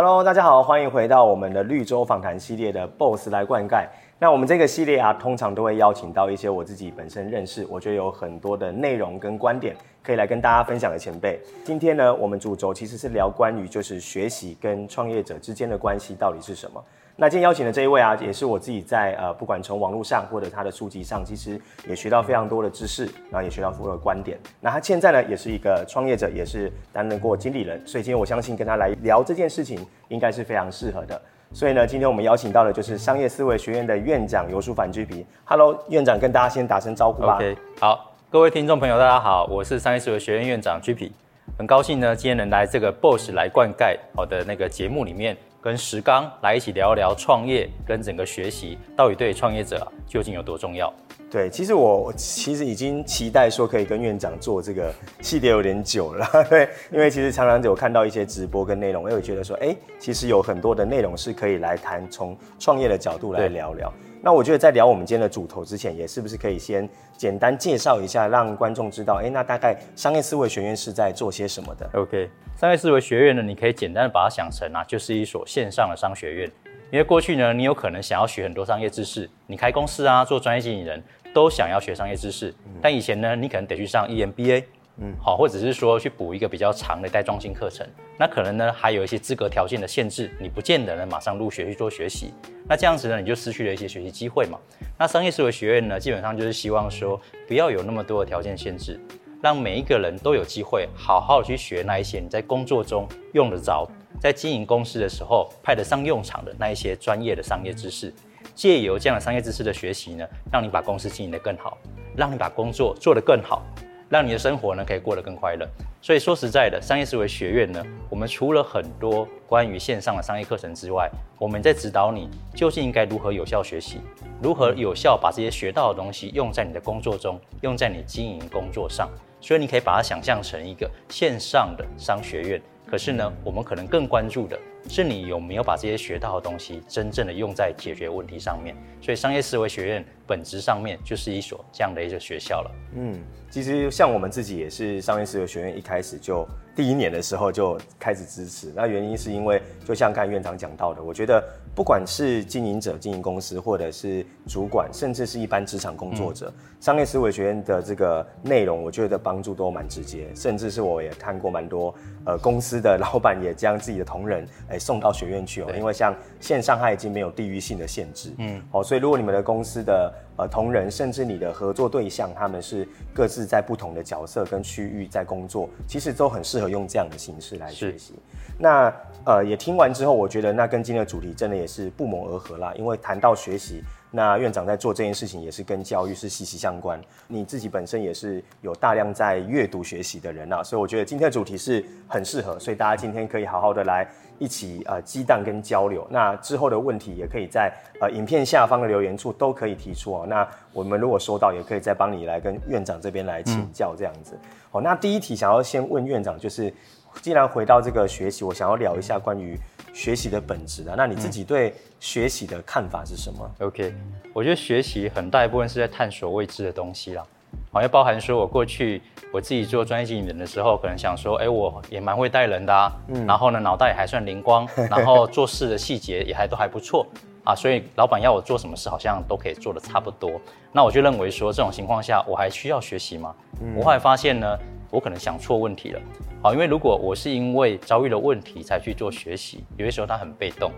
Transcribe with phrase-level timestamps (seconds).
[0.00, 3.84] Hello，大家好，欢迎回到我们的绿洲访谈系列的 Boss 来灌溉。
[4.20, 11.40] 那我们这个系列啊，通常都会邀请到一些我自己本身认识，我觉得有很多的内容跟观点可以来跟大家分享的前辈。
[11.64, 16.80] 今天呢，我们主轴其实是聊关于就是学习跟创业者之间的关系到底是什么。
[17.20, 24.38] 那今天邀请的这一位啊，也是我自己在呃，不管从网络上或者他的书籍上，其实也学到非常多的知识，然后也学到很多的观点。
[24.60, 31.20] 那他现在呢，也是一个创业者，也是担任过经理人，所以今天我相信跟他来聊这件事情，应该是非常适合的。
[31.52, 35.24] 所以呢，今天我们邀请到的就是商业思维学院的院长游书凡 GP。
[35.44, 37.34] Hello，院长跟大家先打声招呼吧。
[37.34, 41.10] OK，好，各位听众朋友，大家好，我是商业思维学院院长 GP，
[41.58, 45.36] 很高兴呢，今天能来这个 Boss 来灌溉好的那个节目里面。
[45.68, 50.90] 跟石刚来一起聊一聊创业跟整个学习到底对创业者啊究竟有多重要？
[51.30, 63.92] 对，其实我其实已经期待说可以跟院长做这个系列有点久了， 对，因为其实常常有看到一些直播跟内容，我也觉得说，哎，其实有很多的内容是可以来谈从创业的角度来聊聊。
[64.20, 76.50] 那我觉得在聊我们今天的主题之前，也是不是可以先简单介绍一下，让观众知道，哎，那大概商业思维学院是在做些什么的？OK，商业思维学院呢，你可以简单的把它想成啊，就是一所线上的商学院。
[76.90, 81.02] 因为过去呢，你有可能想要学很多商业知识，你开公司啊，做专业经理人，
[81.34, 84.64] 都想要学商业知识，但以前呢，你可能得去上 EMBA。
[85.00, 87.86] 嗯，好，或者是说去补一个比较长的带状性课程，
[88.18, 92.34] 那可能呢还有一些资格条件的限制，你不见得能马上入学去做学习，
[92.68, 94.58] 那这样子呢你就失去了一些学习机会嘛。
[94.98, 99.00] 那商业思维学院呢，基本上就是希望说不要有那么多的条件限制，
[99.40, 103.88] 让每一个人都有机会好好去学那一些你在工作中用得着，
[104.20, 108.12] 在经营公司的时候派得上用场的那一些专业的商业知识，
[108.52, 111.78] 借由这样的商业知识的学习呢，让你把公司经营得更好，
[112.16, 113.62] 让你把工作做得更好。
[114.08, 115.68] 让你的生活呢可以过得更快乐。
[116.00, 124.00] 所以说实在的，商业思维学院呢，我们除了很多关于线上的商业课程之外，我们在指导你究竟应该如何有效学习，
[124.42, 129.08] 如何有效把这些学到的东西用在你的工作中，用在你经营工作上。
[129.40, 132.60] 所以你可以把它想象成一个线上的商学院。
[132.90, 138.74] 可是呢，我们可能更关注的是你有没有把这些学到的东西真正的用在解决问题上面。
[139.00, 142.70] 所以商业思维学院本质上面就是一所这样的一个学校了。
[142.94, 148.72] 嗯，其实像我们自己也是商业思维学院一开始就第一年的时候就开始支持。
[148.74, 151.42] 那原因是因为就像刚才院长讲到的，我觉得
[151.74, 160.28] 不管是经营者、经营公司，或者是主管，甚至是一般职场工作者，嗯、商业思维学院的这个内容，我觉得帮助都蛮直接。
[160.34, 161.94] 甚至是我也看过蛮多
[162.28, 162.78] 呃公司。
[162.78, 178.14] 的老板也将自己的同仁哎送到学院去哦，因为像线上它已经没有地域性的限制，嗯，哦，所以如果你们的公司的呃同仁，甚至你的合作对象，他们是各自在不同的角色跟区域在工作，其实都很适合用这样的形式来学习。
[178.56, 183.82] 那呃也听完之后，我觉得那跟今天的主题真的也是不谋而合啦，因为谈到学习。
[184.10, 187.00] 那院长在做这件事情也是跟教育是息息相关。
[187.26, 194.08] 你自己本身也是有大量在阅读学习的人啊，所以我觉得今天的主题是很适合，所以大家今天可以好好的来
[194.38, 196.06] 一起呃激荡跟交流。
[196.10, 200.26] 那之后的问题也可以在呃影片下方的留言处都可以提出哦。
[200.26, 204.38] 那我们如果收到，也可以再帮你来跟院长这边来请教这样子。
[204.70, 206.72] 好，那第一题想要先问院长，就是
[207.20, 209.58] 既然回到这个学习，我想要聊一下关于。
[209.98, 213.50] 学习的本质啊，那你自己对学习的看法是什么？
[213.58, 213.92] 嗯，OK，
[214.32, 217.24] 我觉得学习很大一部分是在探索未知的东西啦，
[217.72, 227.04] 好像包含说我过去我自己做专业经理人的时候，可能想说，哎，我也蛮会带人的啊，嗯，然后呢，脑袋也还算灵光， 然后做事的细节也还都还不错
[227.42, 230.30] 啊，所以老板要我做什么事，好像都可以做的差不多。
[230.70, 233.34] 那我就认为说，这种情况下，我还需要学习吗？
[233.60, 234.56] 嗯，我后来发现呢。
[234.90, 236.00] 我可能想错问题了，
[236.42, 240.72] 好，因为如果我是因为遭遇了问题才去做学习，有些时候它很被动。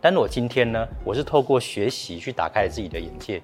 [0.00, 3.42] 但我今天呢，我是透过学习去打开了自己的眼界，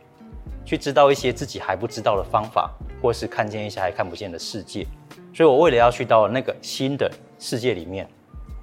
[0.65, 2.71] 去知道一些自己还不知道的方法，
[3.03, 4.87] 或是看见一些还看不见的世界。
[5.35, 8.09] 所以我为了要去到那个新的世界里面，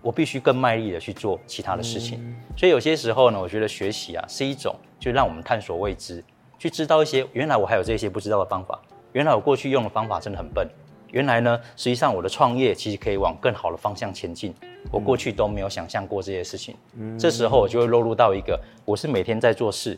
[0.01, 2.17] 我必须更卖力的去做其他的事情。
[2.19, 2.35] 嗯。
[2.57, 6.23] 所以有些时候呢，我觉得学习啊是一种，就让我们探索未知，
[6.57, 8.81] 去知道一些原来我还有这些不知道的方法，
[9.11, 10.67] 原来我过去用的方法真的很笨。
[11.13, 14.51] 原来呢，实际上我的创业其实可以往更好的方向前进。
[14.91, 16.75] 我过去都没有想象过这些事情。
[16.97, 19.95] 嗯，这时候我就会落入到一个，我是每天在做事，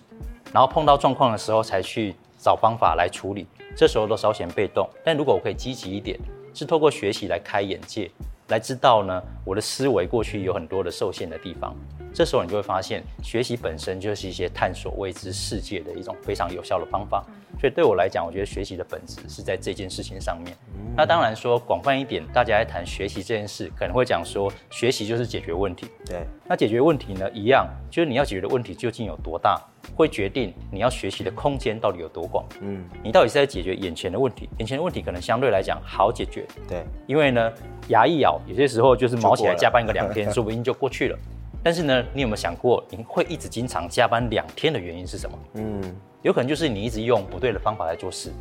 [0.52, 3.48] 然后碰到状况的时候才去找方法来处理。
[3.78, 4.88] 这时候都稍显被动。
[5.06, 6.20] 但如果我可以积极一点，
[6.54, 8.12] 是透过学习来开眼界，
[8.50, 11.74] 来知道呢，我的思维过去有很多的受限的地方。
[12.16, 17.22] 这时候你就会发现，学习本身就是一些探索未知世界的一种非常有效的方法。
[17.60, 20.56] 所以对我来讲，我觉得学习的本质是在这件事情上面。
[20.96, 25.88] 那当然说广泛一点，大家在谈学习这件事，可能会讲说学习就是解决问题。
[26.06, 29.62] 对，那解决问题呢，一样就是你要解决的问题究竟有多大，
[29.94, 32.46] 会决定你要学习的空间到底有多广。
[32.62, 36.46] 嗯，你到底是在解决眼前的问题，眼前的问题可能相对来讲好解决。
[36.66, 37.52] 对，因为呢，
[37.90, 41.20] 牙一咬，有些时候就是毛起来加班个两天， 说不定就过去了。
[41.66, 45.36] 但是呢，你有没有想过，你会一直经常加班两天的原因是什么？
[45.56, 48.32] 嗯，有可能就是你一直用不对的方法来做事，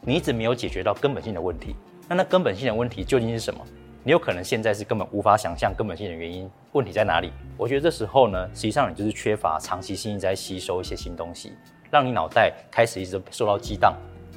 [0.00, 1.74] 你一直没有解决到根本性的问题。
[2.06, 3.60] 那那根本性的问题究竟是什么？
[4.04, 7.32] 你有可能现在是根本无法想象根本性的原因，问题在哪里？
[7.56, 11.54] 我觉得这时候呢，实际上你就是缺乏长期性在吸收一些新东西，
[11.90, 13.92] 让你脑袋开始一直受到激荡，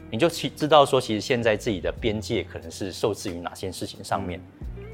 [0.09, 4.41] 你就其知道说，其实现在自己的边界可能是受制于哪些事情上面。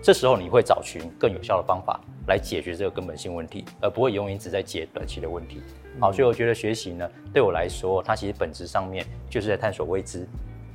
[0.07, 5.62] 这时候你会找寻更有效的方法来解决这个根本性问题，而不会永远只在解短期的问题。
[6.00, 10.25] 好，所以我觉得学习呢，对我来说，它其实本质上面就是在探索未知，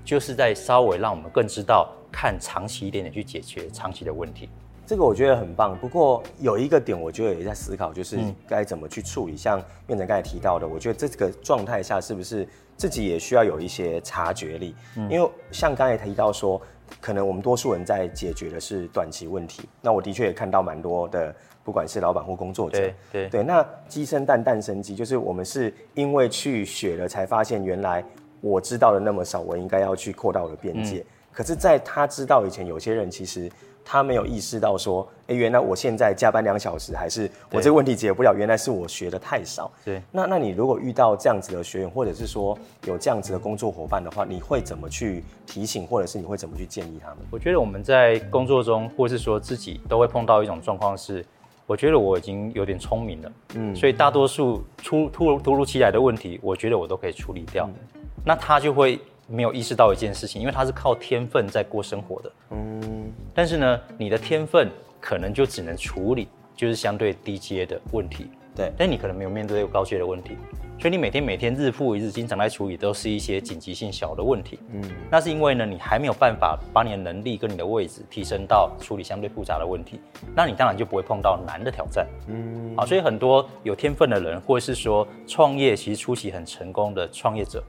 [0.05, 4.51] 就是在稍微让我们更知道看长期一点点去解决长期的问题。
[4.85, 5.79] 这个我觉得很棒。
[5.79, 9.35] 不过有一个点，我觉得也在思考，就是该怎么去处理。
[9.35, 12.47] 像院长刚才提到的，我觉得这个状态下是不是
[12.77, 14.75] 自己也需要有一些察觉力？
[14.99, 16.61] 嗯因为像刚才提到说。
[17.01, 21.35] 可能我们多数人在解决的是短期问题，那我的确也看到蛮多的，
[21.65, 28.05] 不管是老板或工作者，对对，对，那鸡生蛋，蛋生鸡，就是我们是因为去学了，才发现原来
[28.41, 30.99] 我知道的那么少，我应该要去扩大我的边界。
[30.99, 33.51] 嗯、可是，在他知道以前，有些人其实。
[33.85, 39.71] 他没有意识到说，哎，原来我现在加班两小时，还是我这个问题解决不了，原来是我学的太少。
[39.85, 47.19] 对，那那你如果遇到这样子的学员，或者是说有这样子的工作伙伴的话，你会怎么去提醒，或者是你会怎么去建议他们？
[47.31, 51.25] 我觉得我们在工作中，或是说自己都会碰到一种状况是，
[51.67, 57.67] 我觉得我已经有点聪明了，嗯，所以大多数出突突如其来的问题，我觉得我都可以处理掉。
[57.67, 58.99] 嗯，那他就会。
[59.27, 62.33] 没有意识到一件事情，因为他是靠天分在过生活的。
[62.51, 64.69] 嗯，但是呢，你的天分
[65.01, 68.31] 可能就只能处理就是相对低阶的问题。
[68.55, 70.37] 对，但你可能没有面对高阶的问题，
[70.79, 74.59] 所以你每天每天日复一日，经常在处理都是一些紧急性小的问题。
[74.75, 79.99] 嗯，那是因为呢，你还没有办法把你的能力跟你的位置提升到处理相对复杂的问题，
[80.37, 82.07] 那你当然就不会碰到难的挑战。
[82.29, 87.65] 嗯，好，所以很多有天分的人，或者是说创业其实初期很成功的创业者。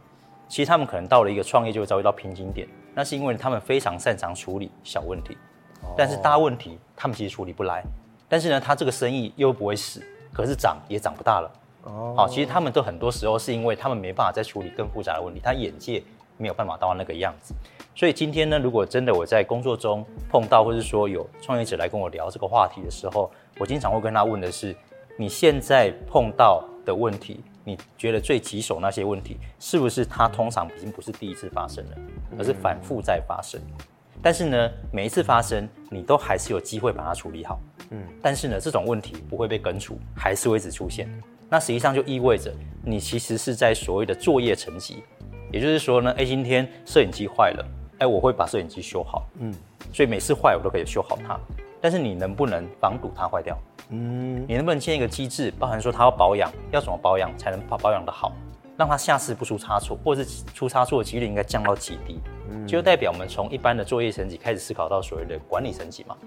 [0.53, 5.35] 其实他们可能到了一个创业就会遭遇到瓶颈点，那是因为他们非常擅长处理小问题，
[5.97, 7.83] 但是大问题他们其实处理不来。
[8.29, 9.99] 但是呢，他这个生意又不会死，
[10.31, 11.51] 可是涨也涨不大了。
[11.85, 16.03] 哦，好，其实他们都很多时候是因为他们没办法再处理更复杂的问题，他眼界
[16.37, 17.55] 没有办法到那个样子。
[17.95, 24.75] 所以今天呢，如果真的我在工作中碰到，或是说有创业者来跟我聊这个话题的时候，我经常会跟他问的是：
[25.17, 27.43] 你现在碰到的问题？
[27.63, 31.97] 你觉得最棘手那些问题，是不是它通常已经不是第一次发生了，
[32.37, 33.61] 而是反复在发生？
[34.21, 37.59] 但是呢，每一次发生，你都还是有机会把它处理好。
[37.89, 41.09] 嗯，但是呢，这种问题不会被根除，还是会一直出现。
[41.49, 45.03] 那实际上就意味着你其实是在所谓的作业层级，
[45.51, 47.65] 也就是说呢，哎，今天摄影机坏了，
[47.99, 49.27] 哎，我会把摄影机修好。
[49.39, 49.53] 嗯，
[49.93, 51.39] 所以每次坏我都可以修好它。
[51.81, 53.57] 但是你能不能防堵它坏掉？
[53.89, 58.31] 嗯，你能不能建一个机制，包含说它要保养，要怎么保养才能保保养的好，
[58.77, 62.19] 让它下次不出差错，或者是出差错的几率应该降到几低？
[62.49, 66.17] 嗯，就代表我们从一般的作业层级开始思考到所谓的管理层级嘛。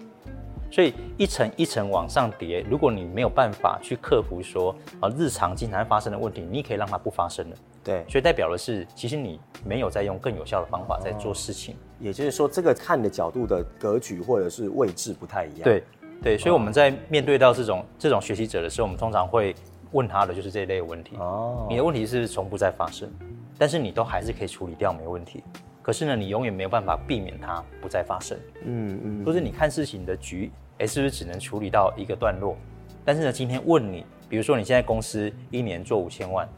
[0.69, 7.57] 所以一层一层往上叠，如果你没有办法去克服说啊日常经常发生的问题，你可以让它不发生了。
[7.85, 11.77] 对，所以代表的是，其实你没有在用更有效的方法在做事情。
[11.77, 15.63] 哦，也就是说，这个看的角度的格局或者是位置不太一样。
[15.63, 15.85] 对。
[16.23, 19.55] 对，所以我们在面对到这种这种学习者的时候，我们通常会
[19.93, 21.17] 问他的就是这一类的问题。
[21.19, 23.09] 哦，你的问题是从不再发生，
[23.57, 25.45] 但是你都还是可以处理掉，没问题。
[25.83, 28.37] 可是呢，你永远没有办法避免它不再发生。
[28.65, 32.57] 嗯嗯，就是你看事情的局，哎，是不是只能处理到一个段落？
[33.05, 36.49] 但是呢，今天问你，比如说你现在公司一年做五千万，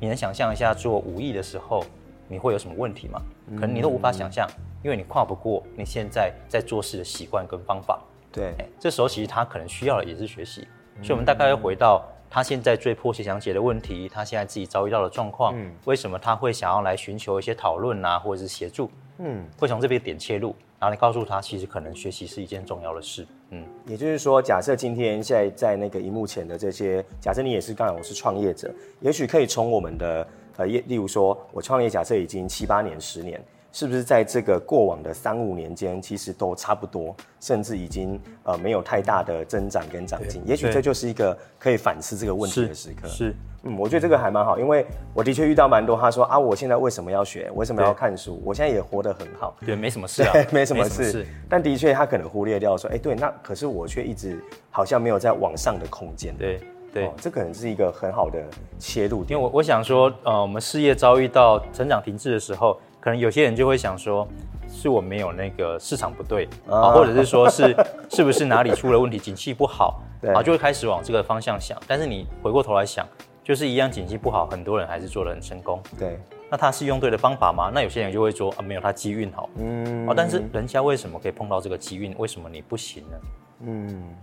[0.00, 1.84] 你能想象一下做五亿的时候，
[2.26, 3.20] 你会有什么问题吗？
[3.54, 4.48] 可能你都无法想象，
[4.82, 8.00] 因为你跨不过你现在在做事的习惯跟方法。
[8.32, 10.66] 对，这时候其实他可能需要的也是学习，
[11.02, 33.42] 所以我们大概要回到他现在最迫切想解的问题，他现在自己遭遇到的状况，嗯，为什么他会想要来寻求一些讨论啊，或者是协助，嗯，会从这边点切入，然后你告诉他，其实可能学习是一件重要的事，嗯，也就是说，假设今天现在在那个荧幕前的这些，假设你也是刚才我是创业者，也许可以从我们的呃，例如说我创业假设已经七八年、十年。
[33.72, 40.42] 是不是在这个过往的三五年间，其实都差不多，甚至已经呃没有太大的增长跟长进？
[40.44, 43.06] 也许这就是一个可以反思这个问题的时刻。
[43.06, 44.84] 是，是嗯，我觉得这个还蛮好，因为
[45.14, 47.50] 我的确遇到蛮多，他说啊，我现在为什么要学？
[47.54, 48.42] 为什么要看书？
[48.44, 51.26] 我现在也活得很好，对，没什么 事啊，没什么事。
[51.48, 56.36] 但的确，他可能忽略掉说，哎，对，那可是我却一直好像没有在往上的空间。
[56.36, 56.60] 对。
[56.92, 58.42] 对、哦，这可能是一个很好的
[58.76, 59.38] 切入点。
[59.38, 64.28] 因为我我想说，呃，我们事业遭遇到成长停滞的时候，可能有些人就会想说，
[64.68, 67.74] 是我没有那个市场不对啊，或者是说是
[68.10, 71.80] 是不是哪里出了问题，景气不好，对啊，就会开始往这个方向想。
[71.86, 73.06] 但是你回过头来想，
[73.42, 75.82] 就是一样景气不好，很多人还是做得很成功。
[75.98, 77.70] 对，那他是用对的方法吗？
[77.74, 79.48] 那有些人就会说啊，没有，他机运好。
[79.56, 82.14] 嗯，啊，但是人家为什么可以碰到这个机运？
[82.18, 83.18] 为什么你不行呢？
[83.60, 84.14] 嗯。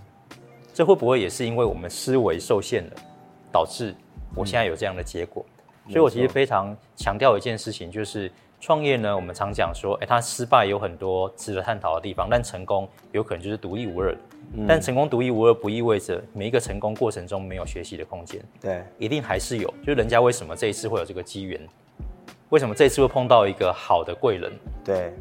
[0.74, 2.91] 这会不会也是因为我们思维受限了，
[3.51, 3.96] 导致
[4.36, 5.43] 我现在有这样的结果？
[5.88, 14.18] 嗯、所以我其实非常强调一件事情，就是创业呢，我们常讲说，哎，它失败有很多值得探讨的地方，但成功有可能就是独一无二的。
[14.54, 18.42] 嗯、但成功独一无二不意味着每一个成功过程中没有学习的空间。
[18.62, 19.74] 对，一定还是有。
[19.82, 21.60] 就是人家为什么这一次会有这个机缘？
[22.50, 24.52] 为什么这一次会碰到一个好的贵人？
[24.84, 25.14] 对。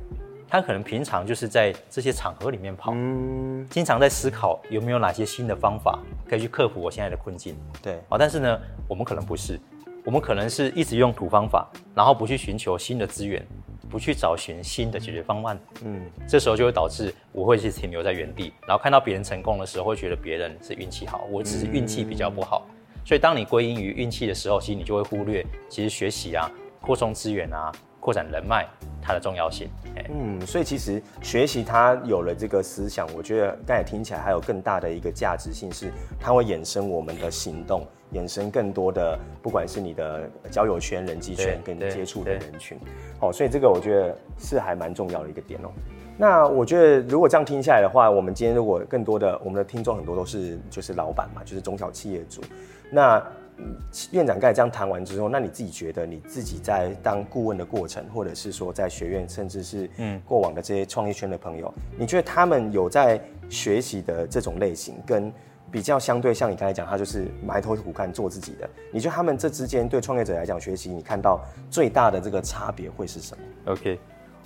[0.49, 7.57] 他可能平常就是在这些场合里面跑，嗯，经常在思考有没有哪些新的方法可以去克服我现在的困境。
[7.83, 9.59] 对，啊，但是呢，我们可能不是，
[10.07, 13.45] 我们可能是一直用土方法，然后不去寻求新的资源，
[13.91, 15.59] 不去找寻新的解决方案。
[15.85, 22.69] 嗯，这时候就会导致我会去停留在原地，然后看到别人成功的时候，会觉得别人是运气好，我只是运气比较不好。
[22.69, 26.49] 嗯，所以当你归因于运气的时候，其实你就会忽略，其实学习啊，
[26.81, 27.73] 扩充资源啊。
[27.99, 28.65] 扩展人脉，
[29.03, 29.69] 它的重要性。
[30.11, 42.79] 嗯，所以其实学习它有了这个思想，我觉得刚才听起来还有更大的一个价值性，是它会衍生我们的行动，衍生更多的，不管是你的交友圈、人际圈跟接触的人群。
[43.19, 45.69] 好，所以这个我觉得是还蛮重要的一个点哦。
[46.19, 52.41] 那我觉得如果这样听下来的话，我们今天如果更多的我们的听众很多都是就是老板嘛，就是中小企业主，
[52.91, 53.23] 那。
[54.13, 65.33] 院长刚才这样谈完之后，那你自己觉得你自己在当顾问的过程，或者是说在学院，甚至是嗯过往的这些创业圈的朋友，嗯、你觉得他们有在学习的这种类型，跟
[65.77, 71.39] 比较相对，像你刚才讲，他就是埋头苦干做自己的，你觉得他们这之间对创业者来讲学习，你看到
[71.71, 74.01] 最大的这个差别会是什么？OK，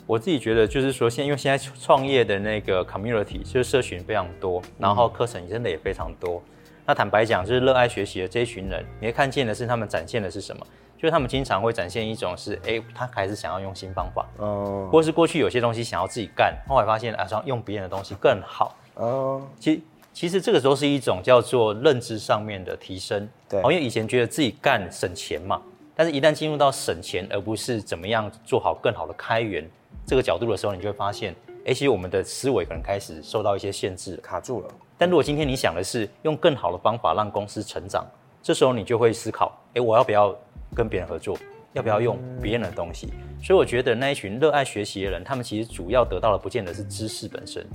[0.09, 6.43] 我自己觉得就是说，现因为现在创业的那个 community 就是社群非常多，然后课程真的也非常多。
[6.85, 10.67] 那坦白讲，就是热爱学习的这一群人，你会看见的是他们展现的是什么？
[10.99, 19.81] 就是他们经常会展现一种是，哎、欸，他还是想要用新方法，哦，或是过去有些东西想要自己干，后来发现啊，想用别人的东西更好，哦，其
[20.21, 25.63] 其实这个时候是一种叫做认知上面的提升，对，因为以前觉得自己干省钱嘛，
[25.97, 29.67] 但是一旦进入到省钱而不是怎么样做好更好的开源
[30.05, 34.69] 这个角度的时候，你就会发现，哎、欸，其实我们的思维可能开始受到一些限制，卡住了。
[34.99, 38.07] 但如果今天你想的是用更好的方法让公司成长，
[38.43, 40.37] 这时候你就会思考：诶，我要不要
[40.75, 41.35] 跟别人合作？
[41.73, 43.09] 要不要用别人的东西？
[43.43, 47.67] 所以我觉得那一群热爱学习的人，他们其实主要得到的不见得是知识本身，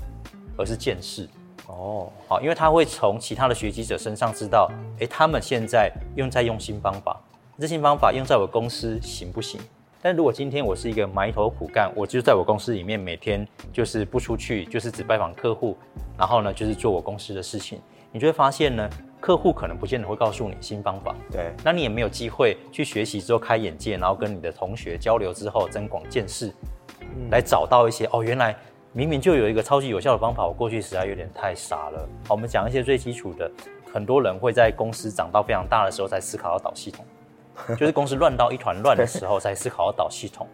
[0.56, 1.28] 而是见识。
[1.68, 4.70] 哦，好，因为他会从其他的学习者身上知道：
[5.00, 7.20] 诶，他们现在用在用新方法，
[7.60, 9.60] 这新方法用在我公司行不行？
[10.02, 15.76] 但如果今天我是一个埋头苦干，我就在我公司里面每天就是不出去，就是只拜访客户，
[16.16, 17.82] 然后呢就是做我公司的事情，
[18.12, 18.88] 你就会发现呢，
[19.20, 26.54] 客户可能不见得会告诉你新方法，对，那你也没有机会去学习之后开眼界，然后跟你的同学交流之后增广见识，
[27.02, 28.56] 嗯、来找到一些哦，原来
[28.98, 32.08] 明明就有一个超级有效的方法，我过去实在有点太傻了。
[32.26, 33.52] 好，我们讲一些最基础的，
[33.92, 37.06] 很多人会在公司长到非常大的时候才思考要导系统。
[37.76, 40.48] 就是公司乱到一团乱的时候，才思考要导系统。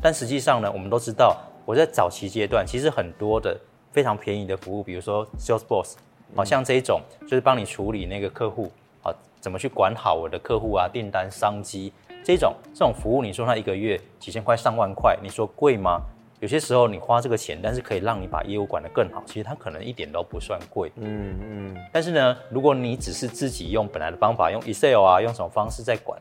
[0.00, 3.58] 但实际上呢，我们都知道，我在早期阶段，其实很多的
[3.90, 5.94] 非常便宜的服务，比如说 Salesforce，
[6.36, 8.70] 好像这一种，就是帮你处理那个客户，
[9.02, 16.00] 啊，怎么去管好我的客户啊，订单、商机这种这种服务，你说它一个月几千块、上万块，你说贵吗？
[16.40, 20.92] 有些时候你花这个钱，但是可以让你把业务管得更好，其实它可能一点都不算贵。
[20.96, 21.76] 嗯嗯。
[21.92, 26.20] 但是呢，如果你只是自己用本来的方法，用 Excel 啊，用什么方式在管？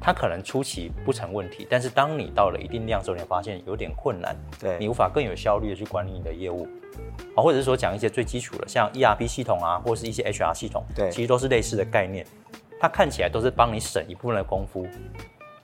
[0.00, 6.66] 它可能初期不成问题，但是当你到了一定量之后，你发现有点困难，对，你无法更有效率的去管理你的业务，
[7.36, 12.26] 啊，或者是说讲一些最基础的，像 ERP 系统啊，或是一些 HR 系统，对，其实都是类似的概念，
[12.80, 14.84] 它看起来都是帮你省一部分的功夫，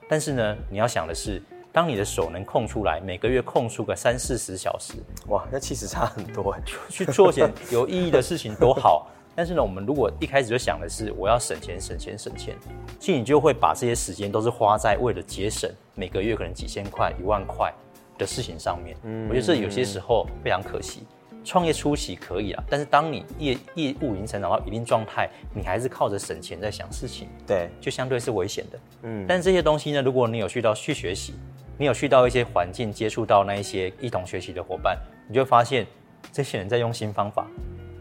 [0.09, 1.43] 但是呢，你要想的是，
[1.79, 4.95] 当你的手能空出来，每个月空出个三四十小时，
[5.29, 6.53] 哇，那其实差很多，
[6.91, 9.07] 去做些有意义的事情多好。
[9.37, 12.57] 但是呢，我们如果一开始就想的是我要省钱、省钱、省钱，
[12.99, 17.73] 其实你就会把这些时间都是花在为了节省每个月可能几千块、一万块，
[18.19, 18.97] 的事情上面。
[19.05, 21.05] 嗯，我觉得这有些时候非常可惜。
[21.45, 28.79] 创业初期可以啊，但是当你业业务已经成长到一定状态，你还是靠着省钱在想事情，对，就相对是危险的。
[29.05, 31.35] 嗯，但是这些东西呢，如果你有去到去学习，
[31.79, 35.87] 你有去到一些环境接触到那一些一同学习的伙伴，你就会发现
[36.33, 37.47] 这些人在用新方法，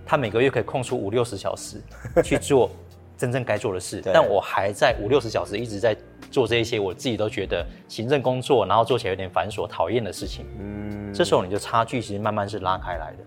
[0.03, 1.79] 他每个月可以空出五六十小时
[2.23, 2.71] 去做
[3.15, 5.95] 真正该做的事，但我还在五六十小时一直在
[6.31, 10.43] 做这一些我自己都觉得行政工作，然后做起来有点繁琐、讨厌的事情。
[10.57, 13.23] 嗯，这时候你的差距其实慢慢是拉开来的。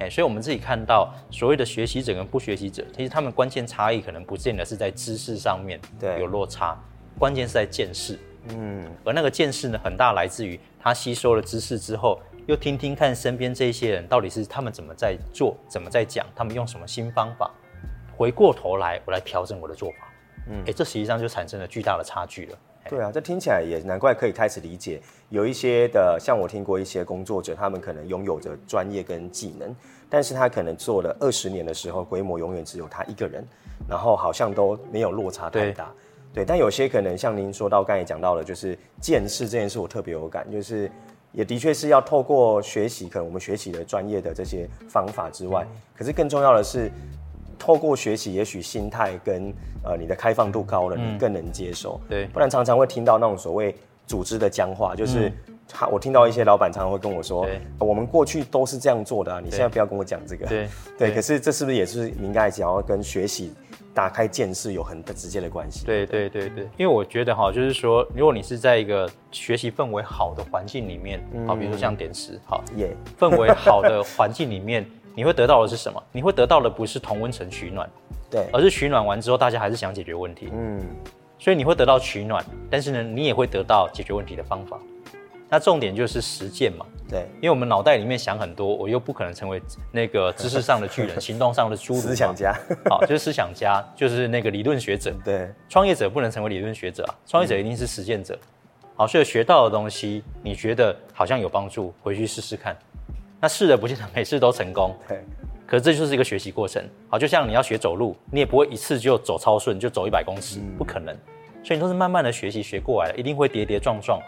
[0.00, 5.80] 哎，所以我们自己看到所谓的学习者跟不学习者，其实他们关键差异可能不见得是在知识上面
[6.18, 6.78] 有落差，
[7.18, 8.18] 关键是在见识。
[8.48, 17.50] 嗯，而那个见识呢，很大来自于他吸收了知识之后，又听听看身边这些人到底是他们怎么在做，怎么在讲，他们用什么新方法，
[18.16, 19.96] 回过头来我来调整我的做法。
[20.50, 22.58] 嗯，哎，这实际上就产生了巨大的差距了。
[22.86, 29.74] 对啊，这听起来也难怪可以开始理解，有一些的像我听过一些工作者，他们可能拥有着专业跟技能，
[30.10, 33.42] 但是他可能做了二十年的时候，规模永远只有他一个人，
[33.88, 35.90] 然后好像都没有落差太大。
[36.34, 40.90] 对，但有些可能像您说到刚才讲到的，就是见识这件事，我特别有感，就是
[41.32, 46.90] 也的确是要透过学习，可能我们学习的专业的这些方法之外，可是更重要的是。
[47.56, 49.50] 透过学习，也许心态跟
[49.84, 51.98] 呃你的开放度高了，你更能接受。
[52.02, 53.74] 嗯、对，不然常常会听到那种所谓
[54.06, 55.32] 组织的僵化，就是
[55.66, 57.46] 他、嗯、我听到一些老板常常会跟我说，
[57.78, 60.44] 我们过去都是这样做的啊，你现在不要跟我讲这个。
[60.46, 63.54] 对对，可是这是不是也是您刚才讲要跟学习
[63.94, 65.86] 打开见识有很直接的关系？
[65.86, 74.84] 对对对对，因为我觉得哈，就是说，如果你是在一个学习氛围好的环境里面，好、嗯，比如说像点石，好，耶，氛围好的环境里面。
[75.16, 76.02] 你会得到的是什么？
[76.10, 77.88] 你会得到的不是同温层取暖，
[78.28, 80.48] 对，而是取暖完之后，大家还是想解决问题。
[80.52, 80.80] 嗯，
[81.38, 84.76] 所以你会得到取暖，但是呢，你也会得到解决问题的方法。
[85.48, 92.00] 那重点就是实践嘛，对，因为我们脑袋里面想很多，我又不可能成为那个知识上的巨人， 行动上的侏儒。
[92.00, 92.52] 思想家，
[92.90, 95.14] 好，就是思想家，就是那个理论学者。
[95.24, 98.36] 对，创业者不能成为理论学者啊，创业者一定是实践者。
[98.96, 102.76] 好，所以学到的东西，你觉得好像有帮助，回去试试看。
[103.40, 105.22] 那试的不见得每次都成功，对。
[105.66, 111.14] 可是这就是一个学习过程，好，就像你要学走路，你也不会一次就走超顺，就走一百公尺，不可能。
[111.62, 114.20] 所以你都是慢慢的学习学过来的，一定会跌跌撞撞。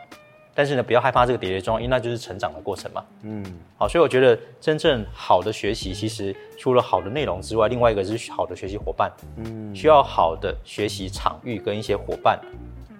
[0.56, 3.04] 但是呢，不要害怕这个跌跌撞撞，因为那就是成长的过程嘛。
[3.22, 3.44] 嗯，
[3.76, 9.12] 好，所以我觉得真正好的学习，其实除了好的内容之外，另外一个是好的学习伙伴。
[9.36, 12.40] 嗯，需要好的学习场域跟一些伙伴，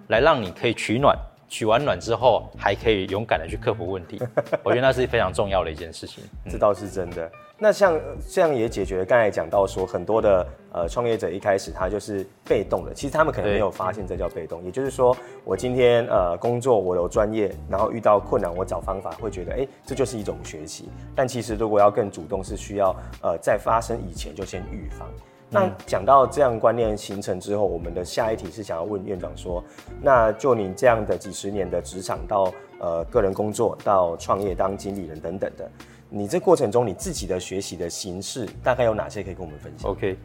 [0.09, 1.17] 来让你可以取暖。
[1.49, 4.21] 取完暖之后，还可以勇敢的去克服问题，
[4.65, 6.25] 我觉得那是非常重要的一件事情。
[6.51, 7.31] 这倒是真的。
[7.59, 14.63] 那像这样也解决了刚才讲到说，很多的呃创业者一开始他就是被动的，其实他们可能没有发现这叫被动。
[14.63, 20.91] 也就是说，我今天呃工作我有专业，然后遇到困难我找方法，会觉得哎这就是一种学习。
[21.15, 25.09] 但其实如果要更主动，是需要呃在发生以前就先预防。
[25.49, 29.63] 那讲到这样观念形成之后，我们的下一题是想要问院长说，
[30.03, 35.71] 那就你这样的几十年的职场到呃个人工作到创业当经理人等等的，
[36.11, 40.17] 你这过程中你自己的学习的形式大概有哪些可以跟我们分享？OK，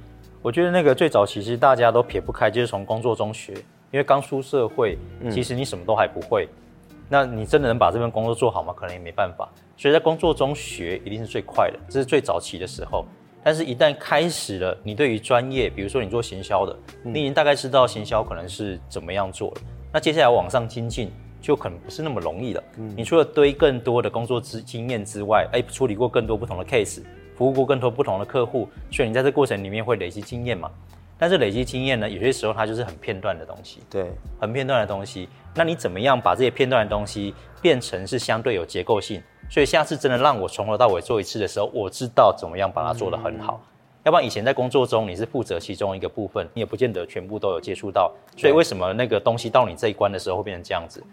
[0.41, 3.53] 我觉得那个最早其实大家都撇不开，就是从工作中学，
[3.91, 4.97] 因为刚出社会，
[5.29, 6.49] 其实你什么都还不会，
[6.89, 8.73] 嗯、那你真的能把这份工作做好吗？
[8.75, 13.05] 可能也没办法，所以在工作中学一定是最快的，这是最早期的时候。
[13.43, 19.61] 但是，一旦开始了，你对于专业，比如说你做行销的，你已经大概知道行销可能是怎么样做了。
[19.91, 22.63] 那接下来往上精进，就可能不是那么容易了。
[22.95, 27.01] 你除了堆更多的工作之经验之外，哎，处理过更多不同的 case，
[27.35, 30.69] 服务过更多不同的客户，所以你在这过程里面会累积经验嘛。
[31.17, 35.27] 但是累积经验呢，有些时候它就是很片段的东西，对，很片段的东西。
[35.55, 39.21] 那你怎么样把这些片段的东西变成是相对有结构性？
[39.51, 43.59] 所以下次真的让我从头到尾做一次的时候，我知道怎么样把它做得很好。
[43.61, 43.67] 嗯、
[44.05, 48.09] 要不然以前在工作中你是负责其中一个部分，你也不见得全部都有接触到。
[48.37, 51.03] 所以为什么那个东西到你这一关的时候会变成这样子？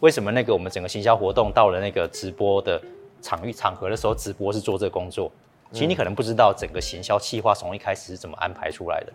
[0.00, 2.82] 为什么那个我们整个行销活动到了那个直播的
[3.22, 5.30] 场域场合的时候，直播是做这个工作？
[5.70, 9.12] 其实你可能不知道整个行销计划从一开始是怎么安排出来的。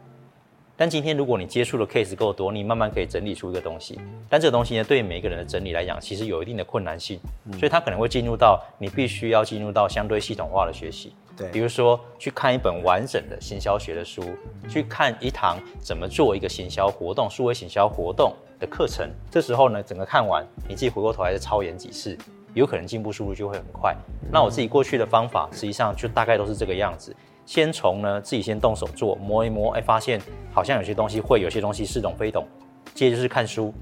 [0.79, 3.99] 但今天如果你接触的 case 够多，你慢慢可以整理出一个东西。
[4.29, 7.19] 但这个东西呢，对每一个人的整理来讲，其实有一定的困难性，
[7.51, 11.13] 所以它可能会进入到你必须要进入到相对系统化的学习。
[11.35, 14.23] 对，比如说去看一本完整的行销学的书，
[14.69, 19.05] 去看一堂怎么做一个行销活动、数位行销活动的课程。
[19.29, 22.17] 这时候呢，整个看完，你自己回过头来再操演几次，
[22.53, 23.93] 有可能进步速度就会很快。
[24.31, 27.13] 那我自己过去的方法，实际上就大概都是这个样子。
[27.49, 30.21] 先从呢自己先动手做，摸一摸，哎，发现
[30.53, 32.47] 好像有些东西会，有些东西似懂非懂，
[32.93, 33.73] 接着就是看书，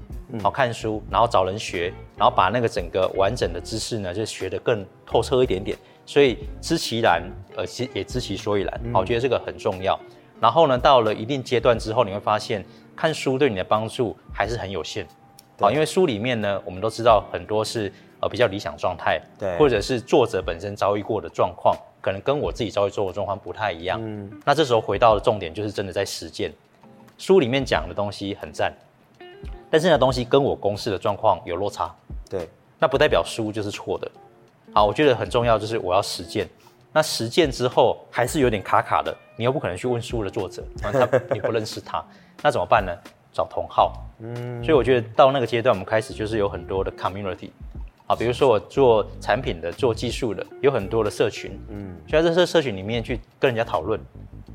[0.42, 5.76] 好、嗯、看书，然后找人学，然后把那个整个完整的知识呢，就学得更透彻一点点。
[6.06, 7.22] 所以知其然，
[7.56, 8.80] 呃，其也知其所以然。
[8.90, 10.00] 好，我觉得这个很重要。
[10.40, 12.64] 然后呢，到了一定阶段之后，你会发现
[12.96, 15.06] 看书对你的帮助还是很有限。
[15.60, 24.00] 好，因为书里面呢，我们都知道很多是呃比较理想状态，对，或者是作者本身遭遇过的状况，可能跟我自己遭遇过的状况不太一样。
[24.02, 26.52] 嗯，那这时候回到的重点就是真的在实践。
[27.16, 28.72] 书里面讲的东西很赞，
[29.70, 31.92] 但是那东西跟我公司的状况有落差。
[32.30, 34.10] 对，那不代表书就是错的。
[34.72, 36.48] 好，我觉得很重要就是我要实践。
[36.92, 40.90] 那实践之后还是有点卡卡的，你又不可能去问书的作者，他
[41.34, 42.04] 你不认识他，
[42.42, 42.92] 那怎么办呢？
[43.32, 43.92] 找同号。
[44.20, 47.50] 嗯，所以我觉得到那个阶段，我们开始就是有很多的 community。
[48.08, 51.52] 好，比如说我做产品的、做技术的，有很多的社群。
[51.68, 54.00] 嗯，就在这些社群里面去跟人家讨论，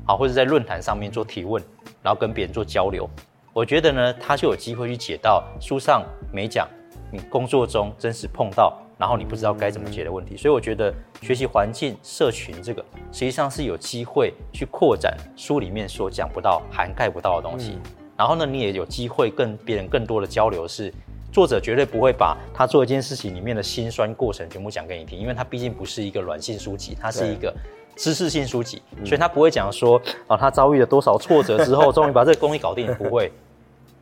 [0.04, 1.62] 好，或者在论坛上面做提问。
[2.02, 3.08] 然后跟别人做交流，
[3.54, 6.68] 我觉得呢，他就有机会去解到书上没讲，
[7.10, 10.36] 你工作中真实碰到，然后你不知道该怎么解的问题。
[10.36, 17.78] 所以我觉得学习环境、社群这个，实际上是有机会去扩展书里面所讲不到、涵盖不到的东西。
[18.18, 20.68] 然后呢，你也有机会跟别人更多的交流。
[20.68, 20.92] 是
[21.34, 27.52] 作者绝对不会把他做一件事情里面的辛酸过程全部讲给你听，因为他毕竟不是一个软性书籍，它是一个。
[27.96, 33.30] 知识性书籍，所以他不会讲说啊，他遭遇了多少挫折之后， 终于把这个东西搞定，不会。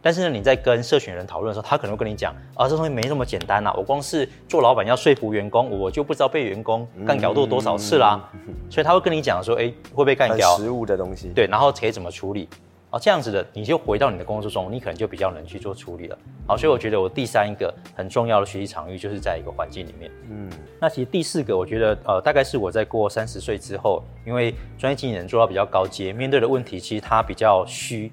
[0.01, 8.31] 但是呢，你在跟社群人讨论的时候，他可能会跟你讲啊，这东西没那么简单呐，我光是做老板要说服员工，我就不知道被员工干掉多多少次啦。
[8.71, 12.49] 所以他会跟你讲说，哎，会被干掉，实物的东西，对，然后可以怎么处理。
[12.92, 16.18] 哦，这样子的，你就回到你的工作中，你可能就比较能去做处理了。
[16.46, 20.11] 好，所以我觉得我第三个很重要的学习场域就是在一个环境里面。
[20.28, 28.12] 嗯，那其实第四个，我觉得呃，大概是我在过三十岁之后，因为专业经理人做到比较高阶，面对的问题其实它比较虚。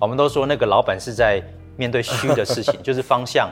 [0.00, 1.42] 我们都说那个老板是在
[1.76, 3.50] 面对虚的事情， 就是方向，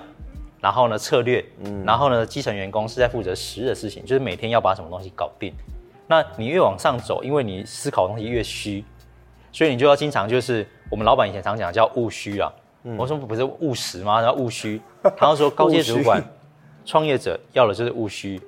[0.59, 5.53] 然后呢策略，嗯，然后呢基层员工是在负责实的事情，就是每天要把什么东西搞定。
[6.09, 8.83] 那你越往上走，因为你思考的东西越虚。
[9.53, 12.51] 所以你就要经常就是我们老板以前常讲的叫务虚啊，
[12.85, 14.21] 嗯、我说不是务实吗？
[14.21, 14.81] 然后务虚。
[15.19, 16.23] 然后说高阶主管、
[16.85, 18.41] 创业者要的就是务虚，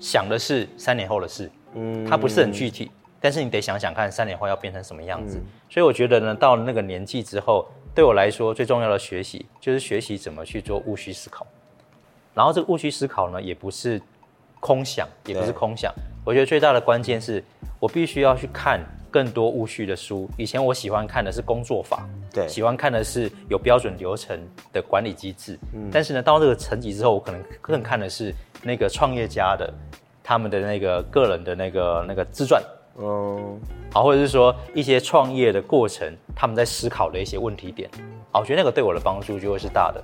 [0.00, 5.38] 想的是三年后的事，嗯，他不是很具体，但是你得想想看三年后要变成什么样子。
[5.38, 11.46] 嗯、所以我觉得呢，到了那个年纪之后，对我来说最重要的学习就是学习怎么去做务虚思考。
[12.34, 14.00] 然后这个务虚思考呢，也不是
[14.60, 15.92] 空想，也不是空想。
[16.24, 17.44] 我觉得最大的关键是
[17.78, 18.80] 我必须要去看。
[19.12, 24.40] 更多务虚的书，以前我喜欢看的是工作法，对，喜欢看的是有标准流程
[24.72, 25.58] 的管理机制。
[25.74, 29.72] 嗯，但是呢，到这个层级之后，我可能更看的是那个创业家的
[30.24, 32.62] 他们的那个个人的那个那个自传，
[32.98, 33.60] 嗯，
[33.92, 37.90] 好，或者是说一些创业的过程，他们在思考的一些问题点，
[38.32, 40.02] 好，我觉得那个对我的帮助就会是大的。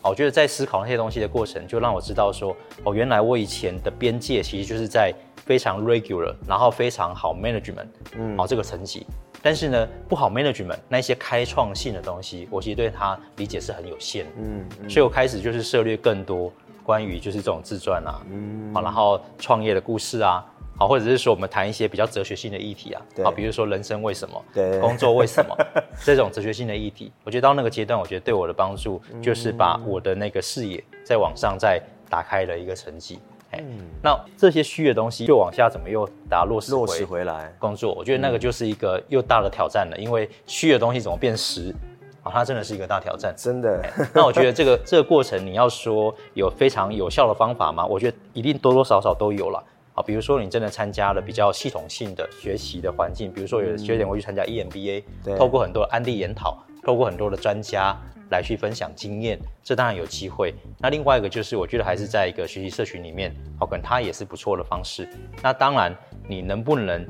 [0.00, 9.06] 好，我觉得在思考那些东西的过程，就让我知道说，哦，原来我以前的边界其实就是在非常 regular，然后非常好 management，嗯，好这个层级。
[9.42, 20.44] 但是呢，不好 management 那些开创性的东西，我其实对它理解是很有限的，嗯，嗯，所以我开始就是涉猎更多关于就是这种自传啊，嗯，好，然后创业的故事啊。
[20.78, 25.56] 好，或者是说我们谈一些比较哲学性的议题啊，好，比如说人生为什么，对，工作为什么，
[26.04, 33.18] 这种哲学性的议题，我觉得到那个阶段，我觉得对我的帮助就是把我的那个视野再往上再打开了一个层级。
[33.52, 33.62] 嗯，
[34.02, 37.92] 那这些虚的东西又往下怎么又打落实落实回来工作？
[37.94, 41.74] 我觉得那个就是一个又大的挑战了，因为虚的东西怎么变实
[42.22, 42.30] 啊？
[42.30, 43.82] 它真的是一个大挑战，真的。
[44.14, 47.84] 那我觉得这个这个过程，你要说有非常有效的方法吗？
[47.86, 49.64] 我觉得一定多多少少都有了。
[49.98, 57.96] 啊，比如说你真的参加了比较系统性的学习的环境，比如说有学点会去参加 EMBA，对，透过很多案例研讨，透过很多的专家
[58.30, 60.54] 来去分享经验，这当然有机会。
[60.78, 65.08] 那另外一个就是，我觉得还是在一个学习社群里面，好，可能它也是不错的方式。
[65.42, 65.92] 那当然，
[66.28, 67.04] 你能不能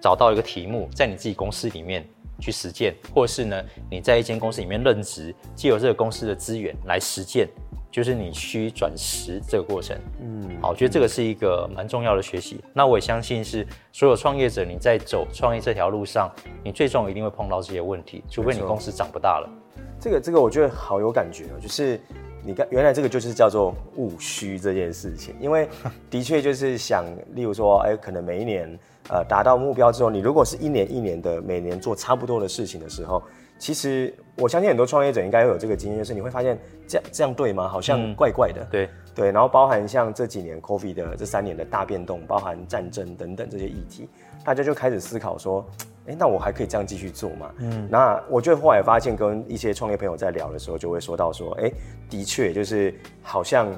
[0.00, 2.06] 找到一个题目，在你自己公司里面
[2.38, 7.48] 去实践，或是呢，你在一间公司里面任职，借由这个公司的资源来实践。
[7.90, 12.62] 就是你虚转实这个过程，嗯，好，我觉得这个是一个蛮重要的学习。
[12.72, 16.30] 那我也相信是所有创业者，你在走创业这条路上，
[16.62, 19.50] 你最终一定会碰到这些问题，除非你公司长不大了。
[19.98, 22.00] 这个这个我觉得好有感觉哦，就是
[22.44, 25.68] 你看原来这个就是叫做务虚这件事情，因为
[26.08, 33.20] 的确就是想，例如说，哎，可能每一年呃达到目标之后，你如果是一年一年的每年做差不多的事情的时候。
[33.58, 36.58] 其实我相信很多创业者应该会有这个经验，就是你会发现
[36.90, 37.68] 这样这样对吗？
[37.68, 38.62] 好像怪怪的。
[38.62, 44.08] 嗯、对对，然后包含像这几年 COVID 的这三年的大变动，包含战争等等这些议题，
[44.44, 45.64] 大家就开始思考说，
[46.06, 47.52] 哎，那我还可以这样继续做吗？
[47.58, 51.70] 嗯，那我就后来发现，跟一些创业朋友在聊的时候，就会说到说，哎，
[52.08, 53.68] 的确就是好像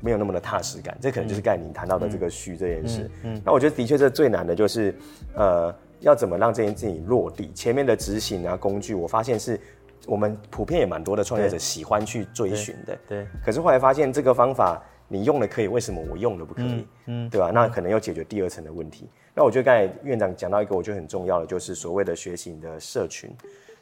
[0.00, 3.10] 没有那么的踏实感，这可能就是刚才你谈到的这个虚这件事。
[3.22, 4.94] 嗯，嗯，那我觉得的确这最难的就是，
[5.34, 7.50] 呃，要怎么让这件事情落地？
[7.54, 9.58] 前面的执行啊工具，我发现是。
[10.06, 13.22] 我们普遍也蛮多的创业者喜欢去追寻的，对。
[13.22, 16.66] 对，可是后来发现这个方法你用了可以，为什么我用了不可以？
[16.66, 17.50] 嗯，嗯对吧？
[17.52, 19.08] 那可能要解决第二层的问题。
[19.34, 23.30] 那我觉得刚才院长讲到一个我觉得很重要的，就是所谓的学习的社群。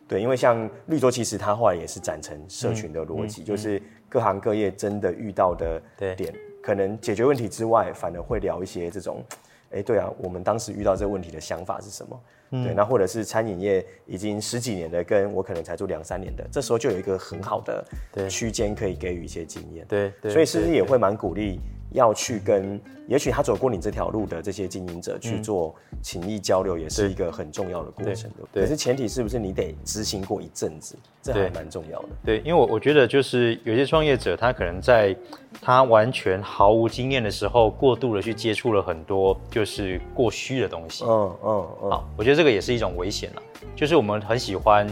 [0.07, 5.81] 对，因为像绿洲其实它后来也是展成社群的逻辑，嗯嗯、就是各行各业真的遇到的
[6.17, 9.25] 点，可能解决问题之外，反而会聊一些这种，
[9.71, 12.21] 哎，对啊，我们当时遇到这个问题的想法是什么？
[12.51, 19.87] 嗯、对，那或者是餐饮业已经十几年的，跟我可能才做两三年的，这时候就有一个很好的区间可以给予一些经验。
[19.89, 21.61] 对，对，所以是不是也会蛮鼓励
[21.93, 28.31] 要去跟，也许他走过你这条路的这些经营者去做情谊交流，也是一个很重要的过程。
[28.53, 32.09] 对，可是前提是不是你得执行过一阵子，这还蛮重要的。
[32.25, 35.17] 对，因为我我觉得就是有些创业者，他可能在
[35.61, 41.05] 他完全毫无经验的时候，过度的去接触了很多就是过虚的东西。
[41.05, 41.91] 嗯嗯嗯。
[41.91, 43.43] 好，我觉得这个也是一种危险了，
[43.75, 44.87] 就是我们很喜欢。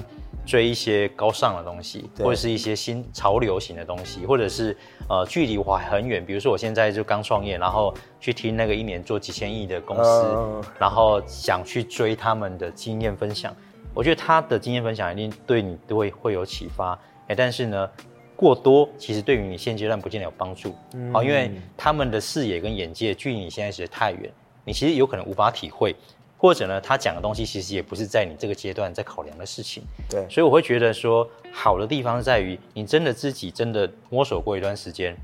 [0.48, 4.74] 追一些高尚的东西，或者是一些新潮流型的东西，或者是
[5.06, 6.24] 呃距离我还很远。
[6.24, 13.54] 比如说我现在就刚创业，然后去听那个一年做几千亿的公司，嗯、然后想去追他们的经验分享。
[13.92, 16.98] 我觉得他的经验分享一定对你都会会有启发。
[17.26, 17.90] 哎，但是呢，
[18.34, 20.70] 过多其实对于你现阶段不见得有帮助。
[21.12, 24.32] 好、嗯，因为他们的视野跟眼界距离你现在实在太远，
[24.64, 25.94] 你其实有可能无法体会。
[26.38, 29.82] 或者呢，他讲的东西其实也不是在你这个阶段在考量的事情。
[30.08, 35.16] 对，所以我会觉得说，好的地方在于你真的自己真的摸索过一段时间，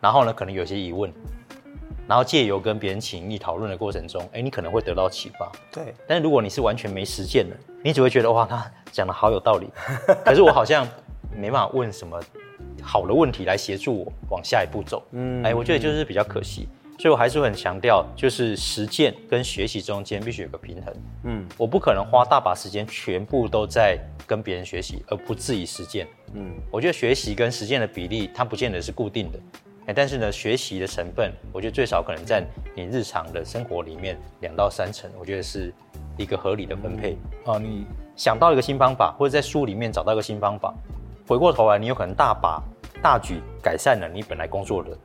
[0.00, 1.12] 然后呢，可能有些疑问，
[2.06, 5.50] 然后借由跟别人情谊讨论的过程中，哎，你可能会得到启发。
[5.72, 5.92] 对。
[6.06, 9.68] 但是如果你是完全没实践的，你只会觉得哇，他讲的好有道理，
[10.24, 10.88] 可是我好像
[11.34, 12.20] 没办法问什么
[12.80, 15.02] 好的问题来协助我往下一步走。
[15.10, 16.68] 嗯，哎，我觉得就是比较可惜。
[17.02, 20.94] 所以我还是很强调，就是实践跟学习中间必须有个平衡。
[21.24, 26.06] 嗯，我不可能花大把时间全部都在跟别人学习，而不自己实践。
[26.32, 29.38] 嗯，我觉得学习跟实践的比例，它不见得是固定的。
[29.86, 35.74] 哎，但是呢，学习的成分，我觉得最少可能在你日常的生活里面两到三成，我觉得是
[36.16, 37.18] 一个合理的分配。
[37.44, 37.84] 啊，你
[38.14, 40.72] 想到一个新方法，或者在书里面找到一个新方法，
[41.26, 42.62] 回过头来，你有可能大把
[43.02, 44.96] 大举改善了你本来工作的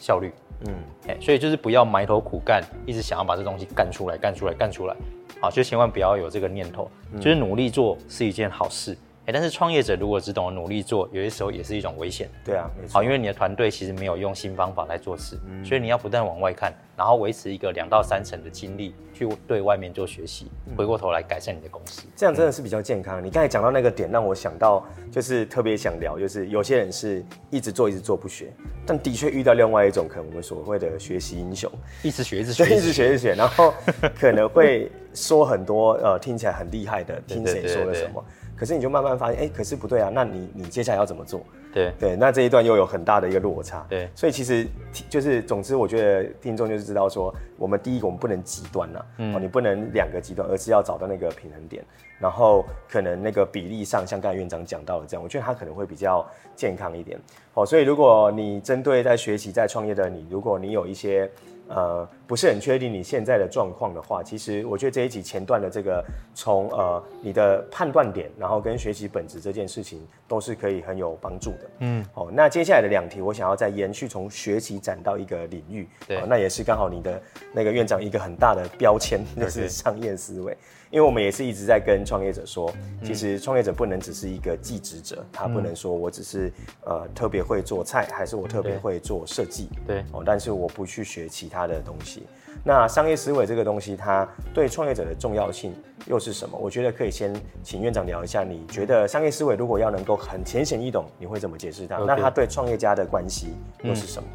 [0.00, 0.32] 效率。
[0.66, 0.74] 嗯，
[1.08, 4.96] 哎，所以就是不要埋头苦干，一直想要把这东西干出来、干出来、干出来，
[5.40, 8.96] 啊，就千万不要有这个念头，嗯、就是努力做是一件好事。
[9.26, 12.28] 哎，但是创业者如果只懂得努力做，有些时候也是一种危险。
[12.44, 12.92] 对啊，没错。
[12.92, 22.02] 好，因为你的团队其实没有用新方法来做事，嗯、所以你要不断往外看，然后维持一个两到三成的精力去对外面做学习，嗯、回过头来改善你的公司。
[22.14, 23.18] 这样真的是比较健康。
[23.22, 28.52] 嗯、你刚才讲到那个点，让我想到就是特别想聊，就是有些人是一直做一直做不学，
[28.84, 31.70] 但的确遇到另外一种可能我们所谓的学习英雄，
[32.02, 33.72] 一直学一直 学，一直学一直学，然后
[34.20, 38.22] 可能会说很多呃听起来很厉害的， 听谁说了什么。
[38.64, 41.42] 可是你就慢慢发现，哎、欸，可是不对啊，那你你接下来要怎么做？
[41.70, 43.84] 对对，那这一段又有很大的一个落差。
[43.90, 44.66] 对，所以其实
[45.10, 51.84] 就是，总之，我觉得听众就是知道说，我们第一个我们不能极端呐，嗯、哦，你不能两个极端，而是要找到那个平衡点。
[52.18, 57.20] 然后可能那个比例上，像刚才院长讲到的这样，我觉得他可能会比较健康一点。
[57.52, 61.30] 哦，所以如果你针对在学习在创业的你，如果你有一些。
[61.68, 71.70] 呃，不是很确定你现在的状况的话，其实我觉得这一集前段的这个从呃你的判断点，然后跟学习本质这件事情，都是可以很有帮助的。
[71.78, 77.22] 嗯，好，那接下来的两题，我想要再延续从学习展到一个领域，对，那也是刚好你的
[77.52, 80.56] 那个院长一个很大的标签，就是商业思维。
[80.94, 86.52] 因为我们也是一直在跟创业者说，其实创业者不能只是一个技职者，他不能说我只是
[86.86, 92.22] 呃特别会做菜，还是我特别会做设计，对哦，但是我不去学其他的东西。
[92.62, 95.74] 那商业思维这个东西，它对创业者的重要性
[96.06, 96.56] 又是什么？
[96.56, 101.96] 我觉得可以先请院长聊一下，你觉得商业思维如果要能够很浅显易懂，你会怎么解释它？
[101.98, 103.48] 那它对创业家的关系
[103.82, 104.28] 又是什么？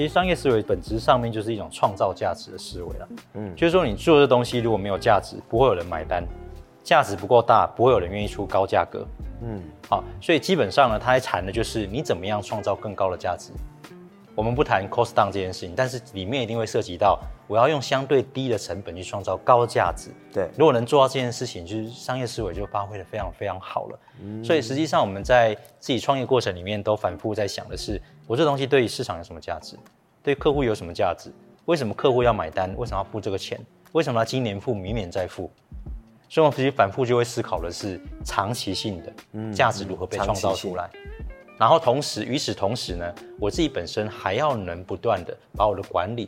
[0.00, 6.24] 其实商业思维本质上面就是一种创造价值的思维了，嗯，就是说你做的东西如果没有价值，不会有人买单，
[6.82, 9.06] 价值不够大，不会有人愿意出高价格，
[9.42, 9.60] 嗯，
[9.90, 13.52] 好，所以基本上呢，他在谈的就是你怎么样创造更高的价值。
[14.40, 20.08] 我们不谈 cost down 这件事情，但是里面一定会涉及到我要用相对低的成本去创造高价值。
[20.32, 23.98] 对，如果能做到这件事情，就是商业思维就发挥的非常非常好了。
[24.22, 28.00] 嗯，所以实际上我们在自己创业过程里面都反复在想的是。
[28.26, 29.76] 我这东西对于市场有什么价值？
[30.22, 31.30] 对客户有什么价值？
[31.66, 32.74] 为什么客户要买单？
[32.78, 33.60] 为什么要付这个钱？
[33.92, 35.50] 为什么他今年付，明年再付？
[36.30, 40.88] 所以，我们其实反复就会思考的是长期性的价值如何被创造出来。
[41.60, 46.26] 然后，同时与此同时呢，我自己本身还要能不断的把我的管理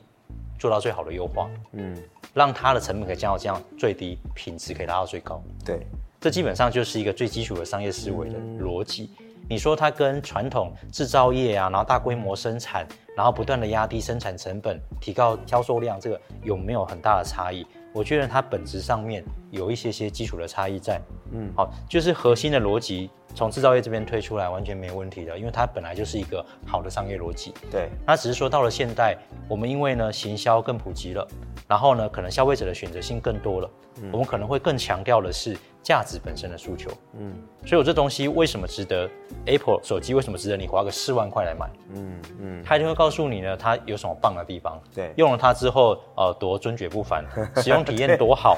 [0.58, 1.96] 做到最好的优化，嗯，
[2.34, 5.42] 让它的成本可以降到这样最低，品质可以达到最高。
[5.64, 5.86] 对，
[6.20, 9.10] 这基本上就是一个最基础的商业思维的逻辑。
[9.48, 17.66] 你说它跟传统制造业啊，然后大规模生产，然后不断的压低生产成本，提高销售量，这个有没有很大的差异？
[17.94, 21.00] 我觉得它本质上面有一些些基础的差异在，
[21.32, 27.54] 嗯，好，就是核心的逻辑从制造业这边推出来完全没有问题的，因为它本来就是一个好的商业逻辑。
[27.70, 29.16] 对，那只是说到了现代，
[29.48, 31.26] 我们因为呢行销更普及了，
[31.66, 33.70] 然后呢可能消费者的选择性更多了，
[34.02, 35.56] 嗯，我们可能会更强调的是。
[35.82, 37.34] 价值本身的诉求，嗯，
[37.66, 39.10] 所以我这东西为什么值得
[39.46, 41.68] ？Apple 手机为什么值得你花个四万块来买？
[41.92, 44.80] 嗯嗯，他一定会告诉你呢，它有什么棒的地方。
[44.94, 47.24] 对，用了它之后，呃，多尊爵不凡，
[47.60, 48.56] 使用体验多好，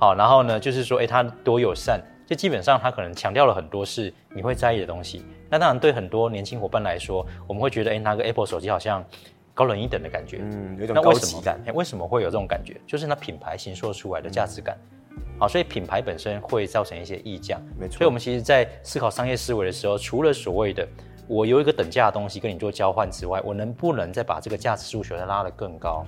[0.00, 5.24] 好，然后呢，就是说，哎，它多友善，就基本上他可能强调了很多是你会在意的东西。
[5.50, 9.04] 那当然，对很多年轻伙伴来说，我们会觉得，哎，拿个 Apple 手机好像
[9.52, 11.60] 高人一等的感觉，嗯，有种高级感。
[11.66, 12.80] 哎，为什么会有这种感觉？
[12.86, 14.76] 就是那品牌形塑出来的价值感。
[14.90, 14.90] 嗯
[15.36, 17.98] 好，所以品牌本身会造成一些溢价，没错。
[17.98, 20.86] 所以我们其实，在思考商业思维的时候，除了所谓的
[21.26, 26.06] 我有一个等价的东西跟你做交换之外，我能不能再把这个价值诉求再拉得更高？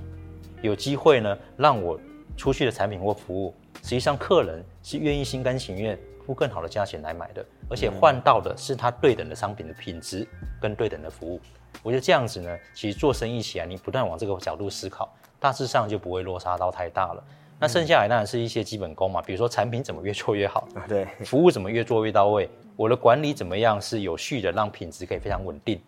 [0.63, 1.99] 有机会呢，让我
[2.37, 3.53] 出去的产品或服务，
[3.83, 10.27] 实际上客人是愿意心甘情愿付更好的价钱来买的，而且换到的是他对等的商品的品质
[10.61, 11.41] 跟对等的服务。
[11.83, 17.23] 我觉得这样子呢，其实做生意起来，你不断往这个角度思考，大致上就不会落差到太大了。
[17.59, 25.81] 那剩下来当然是一些基本功嘛，比如说产品怎么越做越好，对，服务怎么越做越到位，我的管理怎么样是有序的，让品质可以非常稳定，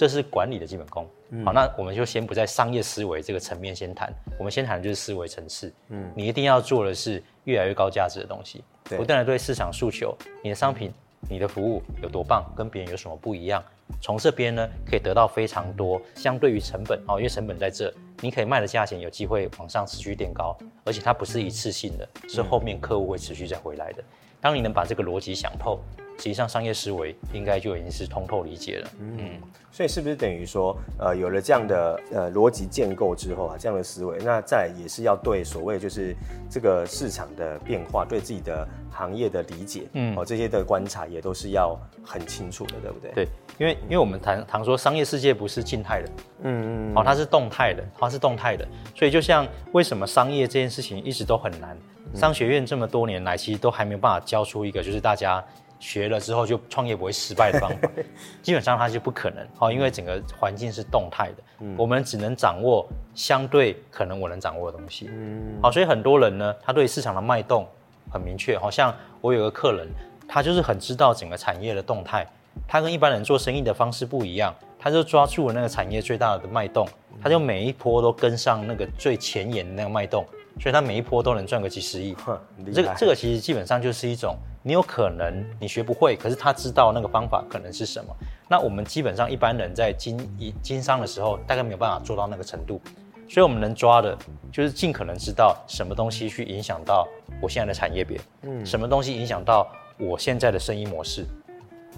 [0.00, 1.06] 这是管理的基本功。
[1.28, 5.70] 嗯、好，那我们就先不在商业思维这个层面先谈，我们先谈的就是思维层次。
[5.90, 10.90] 嗯，你一定要做的是越来越高价值的东西，对，不断的对市场诉求，你的商品、
[11.28, 13.62] 你的服务有多棒，跟别人有什么不一样，
[14.00, 17.92] 从这边呢可以得到非常多，相对于成本哦，因为成本在这。
[18.22, 24.04] 你可以卖的价钱有机会往上持续垫高，而且它不是一次性的，是后面客户会持续再回来的。
[24.40, 25.78] 当你能把这个逻辑想透，
[26.16, 28.90] 实际上商业思维应该就已经是通透理解了。
[28.98, 36.14] 嗯，所以是不是等于说，呃，有了这样的呃逻辑建构之后啊，这样的思维，那再也是要对所谓就是
[36.50, 43.12] 这个市场的变化，对自己的行业的理解，嗯，哦，这些的观察也都是要很清楚的，对不对？
[43.12, 46.08] 对，因为因为我们谈谈说商业世界不是静态的，
[46.42, 51.76] 嗯嗯，哦，它是动态的，它是动态的，所以就像为什么商业这件事情一直都很难，
[52.14, 55.44] 商学院这么多年来其实都还没有办法教出一个就是大家。
[55.82, 57.88] 学了之后就创业不会失败的方法，
[58.42, 67.66] 基本上它就不可能哦，因为整个环境是动态的，嗯，我们只能掌握相对可能我能掌握的东西，嗯，好，所以很多人呢，他对市场的脉动
[68.12, 69.88] 很明确，好像我有个客人，
[70.28, 72.26] 他就是很知道整个产业的动态，
[72.68, 76.86] 他跟一般人做生意的方式不一样，他就抓住了那个产业最大的脉动，
[77.22, 80.26] 他就每一波都跟上那个最前沿的那个脉动，
[80.58, 82.16] 所以他每一波都能赚个几十亿，
[82.72, 84.36] 这个这个其实基本上就是一种。
[84.62, 88.14] 你有可能你学不会，可是他知道那个方法可能是什么。
[88.46, 92.78] 那我们基本上一般人在经营经商的时候，大概没有办法做到那个程度。
[93.26, 94.14] 所以我们能抓的
[94.52, 97.08] 就是尽可能知道什么东西去影响到
[97.40, 99.66] 我现在的产业别，嗯，什么东西影响到
[99.98, 101.24] 我现在的生意模式，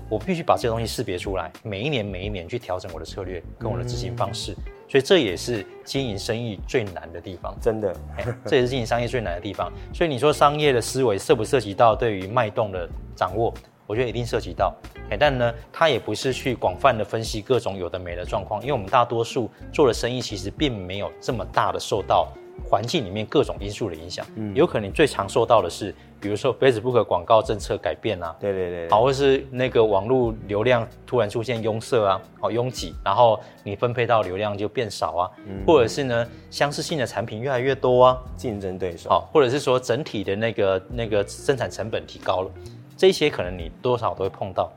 [0.09, 4.53] 我必须把这个东西识别出来，每一年每一年去调整我的策略跟我的执行方式。
[4.53, 7.97] 嗯所以这也是经营生意最难的地方，真的，
[8.45, 9.73] 这也是经营商业最难的地方。
[9.91, 13.55] 所以你说商业的思维涉不涉及到对于脉动的掌握？
[13.87, 14.75] 我觉得一定涉及到。
[15.19, 22.31] 但呢，它也不是去广泛的分析各种有的没的状况，因为我们大多数做的生意其实并没有这么大的受到。
[22.65, 42.51] 环境里面各种因素的影响，嗯，有可能你最常受到的是，比如说 Facebook 广告政策改变啊，对对对，好，或是那个网络流量突然出现拥塞啊，好拥挤，然后你分配到流量就变少啊，嗯，或者是呢，相似性的产品越来越多啊，竞争对手，好，或者是说整体的那个那个生产成本提高了，
[42.97, 44.73] 这些可能你多少都会碰到，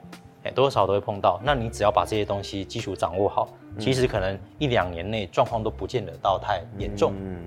[0.46, 7.44] 哎，多少都会碰到，那你只要把这些东西基础掌握好，其实可能一两年内状况都不见得到太严重，嗯。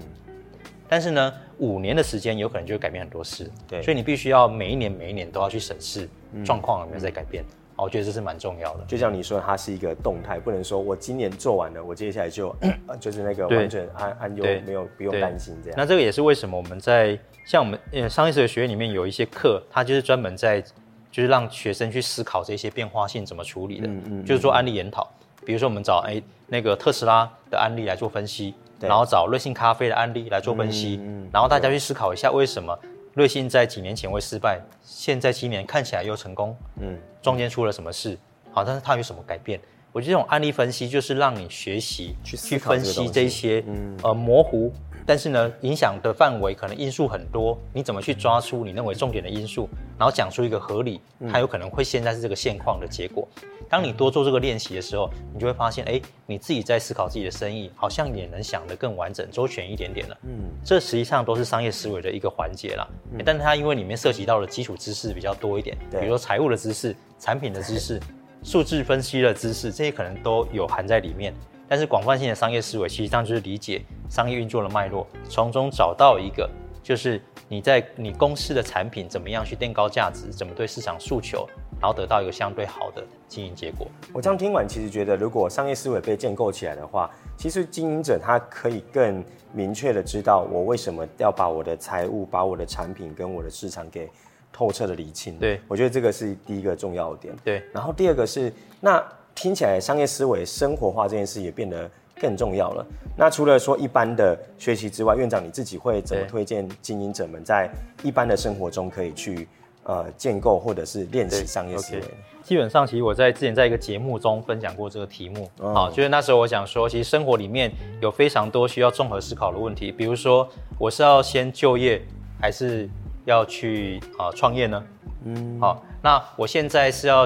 [0.88, 6.08] 但是呢，五年的时间有可能就会改变很多事，对，所以你必须要每一年每一年都要去审视
[6.44, 7.44] 状况有没有在改变。
[7.44, 8.84] 嗯嗯、我觉得这是蛮重要的。
[8.86, 12.56] 就像你说，它是一个动态，不能说我今年做完了，我接下来就
[12.98, 15.78] 就是那个完全安安优没有不用担心这样。
[15.78, 20.64] 那这个也是为什么我们在像我们呃商业思维学院里面有一些课，它就是专门在
[21.10, 25.08] 就是让学生去思考这些变化性怎么处理的，嗯嗯，就是做案例研讨。
[25.44, 31.00] 比如说我们找哎那个特斯拉的案例来做分析，然后找瑞幸咖啡的案例来做分析，
[31.32, 32.78] 然后大家去思考一下为什么
[33.14, 38.18] 瑞幸在几年前会失败，现在今年看起来又成功，嗯，中间出了什么事？
[38.52, 39.58] 好，但是它有什么改变？
[39.90, 43.64] 我觉得这种案例分析就是让你学习去去分析这些
[44.02, 44.70] 呃模糊。
[45.08, 49.66] 但是呢，影响的范围可能因素很多，你怎么去抓出你认为重点的因素，
[49.98, 51.00] 然后讲出一个合理，
[51.32, 53.26] 它有可能会现在是这个现况的结果。
[53.70, 60.18] 当你多做这个练习的时候，你就会发现，哎，你自己在思考自己的生意，好像也能想得更完整、周全一点点了。
[60.24, 62.86] 嗯，这实际上都是商业思维的一个环节啦。
[63.12, 67.98] 嗯，但是它因为里面涉及到的基础知识比较多一点，比如说财务的知识、产品的知识、
[68.42, 71.32] 数字分析的知识，这些可能都有含在里面。
[71.68, 76.48] 但是广泛性的商业思维，其实上就是理解商业运作的脉络，从中找到一个，
[76.82, 81.46] 就是你在你公司的产品怎么样去垫高价值，怎么对市场诉求，
[81.78, 83.86] 然后得到一个相对好的经营结果。
[84.14, 94.08] 我这样听完，其实觉得如果商业思维被建构起来的话，其实经营者他可以更明确的知道我为什么要把我的财务、把我的产品跟我的市场给
[94.50, 95.38] 透彻的理清。
[95.38, 97.36] 对，我觉得这个是第一个重要点。
[97.44, 98.50] 对，然后第二个是
[98.80, 99.04] 那。
[99.40, 101.88] 听起来商业思维生活化这件事也变得
[102.20, 102.84] 更重要了。
[103.16, 107.70] 那除了说一般的学习之外，院长你自己会怎么推荐经营者们在
[108.02, 109.46] 一般的生活中可以去
[109.84, 112.06] 呃建构或者是练习商业思维？Okay.
[112.42, 117.70] 基本上，其实我在之前在一个节目中分享过这个题目啊，哦，就是那时候我想说，其实生活里面
[118.00, 120.48] 有非常多需要综合思考的问题，比如说
[120.80, 122.02] 我是要先就业
[122.40, 122.88] 还是
[123.24, 124.82] 要去啊创业呢？
[125.24, 127.24] 嗯，好，那我现在是要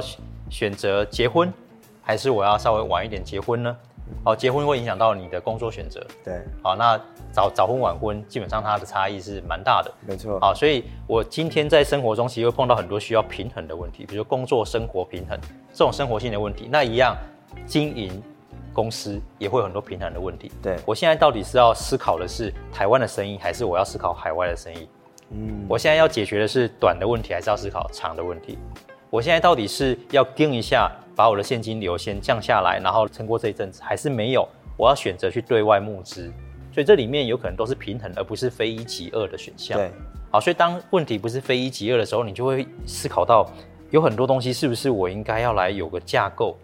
[0.51, 1.51] 选择结婚。
[2.03, 3.77] 还是我要稍微晚一点结婚呢？
[4.25, 6.05] 好，结婚会影响到你的工作选择。
[6.23, 7.01] 对，好，那
[7.31, 9.91] 早早婚晚婚，基本上它的差异是蛮大的。
[10.07, 10.39] 没错。
[10.41, 15.39] 好，所以我今天在生活中其实会碰到很多需要平衡的问题，比如说工作生活平衡
[15.73, 16.69] 这种生活性的问题。
[16.71, 17.17] 那一样，
[17.65, 18.23] 经营
[18.75, 20.53] 公司也会有很多平衡的问题。
[20.61, 24.87] 对，我现在到底是要思考的是台湾的生意，还是我要思考海外的生意？
[25.31, 28.59] 嗯，我现在要解决的是短的问题，还是要思考长的问题？
[29.09, 34.49] 我现在到底是要盯一下，把我的现金流先降下来，然后撑过这一阵子，还是没有？
[34.77, 36.33] 我要选择去对外募资，
[36.73, 39.79] 所以这里面有可能都是平衡，而不是非一即二的选项。
[39.79, 39.91] 对，
[40.31, 43.47] 好，所以当问题不是非一即二的时候，你就会思考到
[43.91, 46.57] 有很多东西是不是我应该要来有个架构，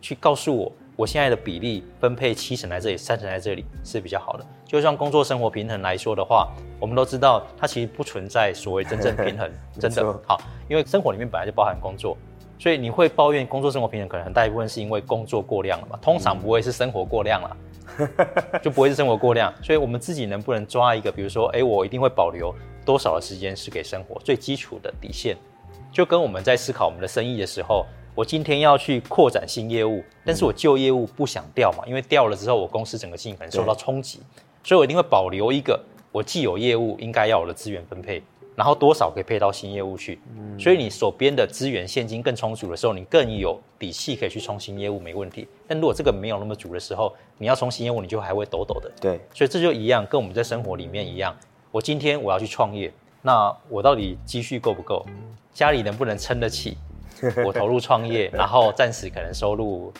[0.00, 0.72] 去告诉我。
[0.94, 4.46] 我现在的比例分配七成在这里，三成在这里是比较好的。
[4.64, 6.48] 就像工作生活平衡来说的话，
[6.80, 10.40] 我们都知道它其实不存在所谓真正平衡， 真的好，
[10.70, 12.16] 因为生活里面本来就包含工作，
[12.58, 17.56] 所以你会抱怨工作生活平衡，可能很大一部分是因为工作过量了嘛，通常不会是生活过量了，
[18.62, 19.52] 就不会是生活过量。
[19.62, 22.54] 所以我们自己能不能抓一个，比如说，哎，我一定会保留
[22.84, 25.36] 多少的时间是给生活，最基础的底线，
[25.92, 27.84] 就跟我们在思考我们的生意的时候。
[28.14, 34.20] 我今天要去扩展新业务，但是我旧业务不想掉嘛，因为掉了之后，我公司整个经营可能受到冲击，
[34.64, 35.78] 所以我一定会保留一个
[36.10, 38.22] 我既有业务应该要有的资源分配，
[38.56, 40.18] 然后多少可以配到新业务去。
[40.36, 45.46] 嗯，所以你手边的资源现金更充足的时候，你更有底气可以去冲新业务，没问题。
[45.68, 48.90] 但如果这个没有那么足的时候，你要冲新业务，你就还会抖抖的。
[49.00, 51.36] 对，所以这就一样，跟我们在生活里面一样。
[51.70, 52.92] 我今天我要去创业，
[53.22, 55.04] 那我到底积蓄够不够？
[55.52, 56.76] 家里能不能撑得起？
[57.46, 59.90] 我投入创业，然后暂时可能收入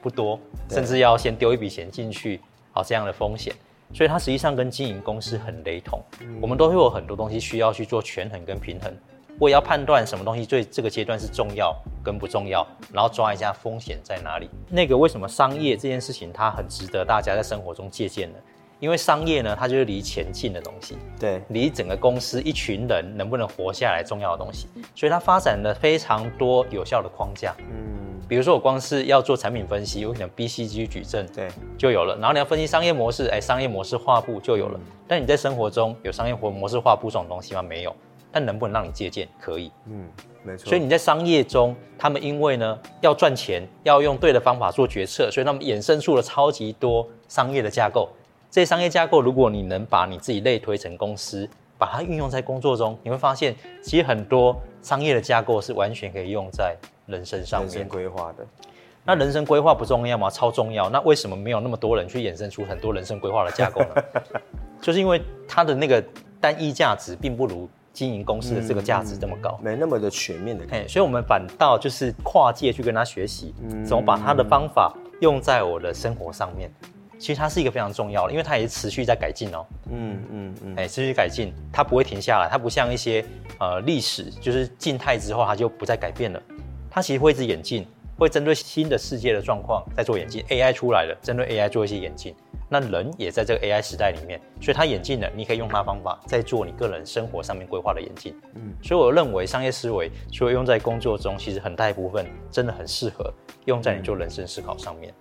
[0.00, 0.38] 不多，
[0.68, 2.40] 甚至要先丢一笔钱进去，
[2.72, 3.52] 好，这样的风险，
[3.92, 6.00] 所以它实际上跟经营公司很雷同。
[6.40, 8.92] 我们都会有很多东西需要去做权衡跟平衡，
[9.38, 14.48] 我也要判断什么东西对这个阶段是重要跟不重要，然后抓一下风险在哪里。
[14.68, 18.38] 那个为什么商业这件事情它很值得大家在生活中借鉴呢？
[18.78, 27.54] 因为商业呢，它就是离钱近的东西，对，离整个公司一群人能不能活下来重要的东西，所以它发展了非常多有效的框架。
[27.58, 32.14] 嗯，比如说我光是要做产品分析，我可能 BCG 矩阵，对，就有了。
[32.18, 34.78] 然后你要分析商业模式，哎，商业模式画布就有了。
[34.78, 37.62] 嗯，但你在生活中有商业活模式画布这种东西吗？
[37.62, 37.92] 没有。
[38.30, 39.26] 但能不能让你借鉴？
[39.40, 39.72] 可以。
[39.86, 40.08] 嗯，
[40.44, 40.68] 没错。
[40.68, 48.08] 所以你在商业中，他们因为呢要赚钱，要用对的方法做决策，所以他们衍生出了超级多商业的架构。
[48.48, 51.50] 这些商业架构，如果你能把你自己类推成公司，
[51.80, 56.76] 把它运用在工作中，你会发现，其实很多商业的架构是完全可以用在
[57.06, 57.70] 人生上面。
[57.70, 58.46] 人生规划的，
[59.02, 60.28] 那人生规划不重要吗？
[60.28, 60.90] 超重要。
[60.90, 64.04] 那为什么没有那么多人去衍生出很多人生规划的架构呢？
[64.78, 66.04] 就是因为它的那个
[66.38, 70.66] 单一价值并不如经营公司的这个价值这么高，嗯、没那么的全面的。
[70.70, 73.54] 哎，所以我们反倒就是跨界去跟他学习，
[73.86, 76.70] 怎么把他的方法用在我的生活上面。
[77.20, 79.66] 其实它是一个非常重要的，因为它也是持续在改进哦。
[79.90, 83.24] 嗯嗯嗯，哎、嗯，持续改进，它不会停下来，它不像一些
[83.58, 86.42] 呃历史，就是静态之后它就不再改变了，
[86.90, 87.86] 它其实会一直演进。
[88.18, 90.42] 会针对新的世界的状况在做演进。
[90.50, 92.34] AI 出来了，针对 AI 做一些演进。
[92.68, 98.36] 那人也在这个 AI 时代里面，所以它演进了，你可以用它方法在做你个人生活上面规划的演进。
[98.56, 103.32] 嗯，所以我认为商业思维除了用在工作中，其实很大一部分真的很适合
[103.64, 105.14] 用在你做人生思考上面。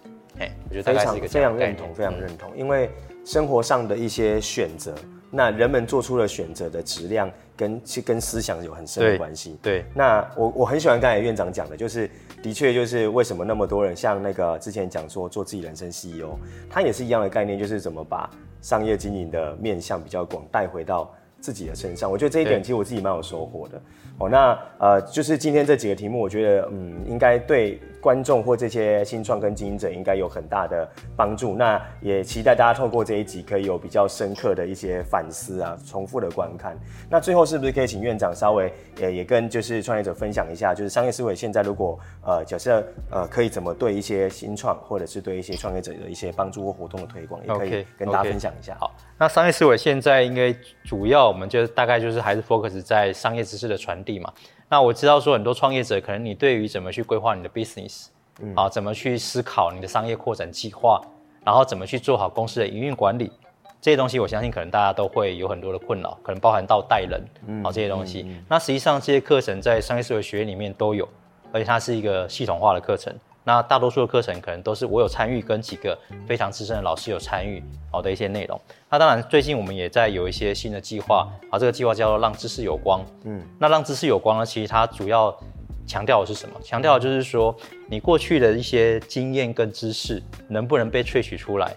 [0.70, 2.90] 我觉得非常非常认同，非常认同，因为
[3.26, 4.94] 生活上的一些选择。
[5.32, 9.60] 那人们做出了选择的质量跟其跟思想有很深的关系。
[9.62, 12.10] 对，那我我很喜欢刚才院长讲的，就是
[12.42, 16.32] 的确就是为什么那么多人像那个之前讲说做自己人生 CEO，
[16.68, 18.28] 他也是一样的概念，就是怎么把
[18.60, 22.12] 商业经营的面向比较广带回到自己的身上。
[22.12, 23.80] 我觉得这一点其实我自己蛮有收获的。
[24.18, 27.80] 哦，那呃，就是今天这几个题目，我觉得嗯，应该对。
[28.02, 36.78] 观众或这些新创跟经营者应该有很大的帮助，那也期待大家透过这一集可以有比较深刻的一些反思啊，重复的观看。
[37.10, 48.74] 那最后是不是可以请院长稍微也也跟就是创业者分享一下，就是商业思维现在如果呃假设呃可以怎么对一些新创或者是对一些创业者的一些帮助或活动的推广，也可以跟大家分享一下。
[48.74, 48.80] Okay, okay.
[48.80, 54.34] 好，那商业思维现在应该主要我们就大概就是还是 focus 在商业知识的传递嘛。
[54.70, 58.07] 那我知道说很多创业者，可能你对于怎么去规划你的 business，
[58.39, 61.01] 嗯，啊，怎么去思考你的商业扩展计划，
[61.43, 63.32] 然后怎么去做好公司的营运管理，
[63.82, 68.28] 这些东西我相信可能大家都会有很多的困扰，可能包含到带人，嗯，啊这些东西。
[68.47, 71.07] 那实际上这些课程在商业思维学院里面都有，
[71.51, 73.11] 而且它是一个系统化的课程。
[73.44, 78.60] 那大多数的课程可能都是我有参与，跟几个非常资深的老师有参与好的一些内容。
[78.90, 83.04] 那当然，最近我们也在有一些新的计划，啊，这个计划叫做“让知识有光”。
[83.24, 85.36] 嗯，那让知识有光呢，其实它主要
[85.88, 86.60] 强调的是什么？
[86.64, 87.56] 强调的就是说，
[87.88, 91.76] 你过去的一些经验跟知识能不能被萃取出来，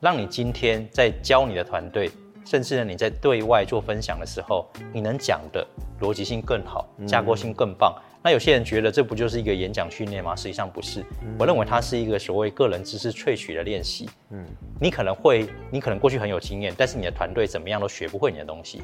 [0.00, 2.10] 让你今天在教你的团队，
[2.44, 5.64] 甚至呢你在对外做分享的时候，你能讲的
[6.00, 7.94] 逻辑性更好，架构性更棒。
[8.24, 10.36] 那有些人觉得这不就是一个演讲训练吗？
[10.36, 11.04] 实际上不是，
[11.38, 14.08] 我认为它是一个所谓个人知识萃取的练习。
[14.30, 14.46] 嗯，
[14.80, 18.80] 你可能会，你可能过去很有经验，但是你的团队怎么样都学不会你的东西。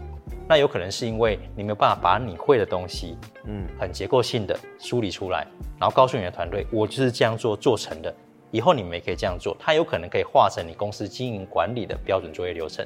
[0.48, 5.46] 那有可能是因为你没有办法把你会的东西，嗯，很结构性的梳理出来，
[5.78, 8.12] 然后告诉你的团队，我就是这样做做成的。
[8.50, 12.84] 以后你们也可以这样做，它有可能可以化成你公司经营管理的标准作业流程。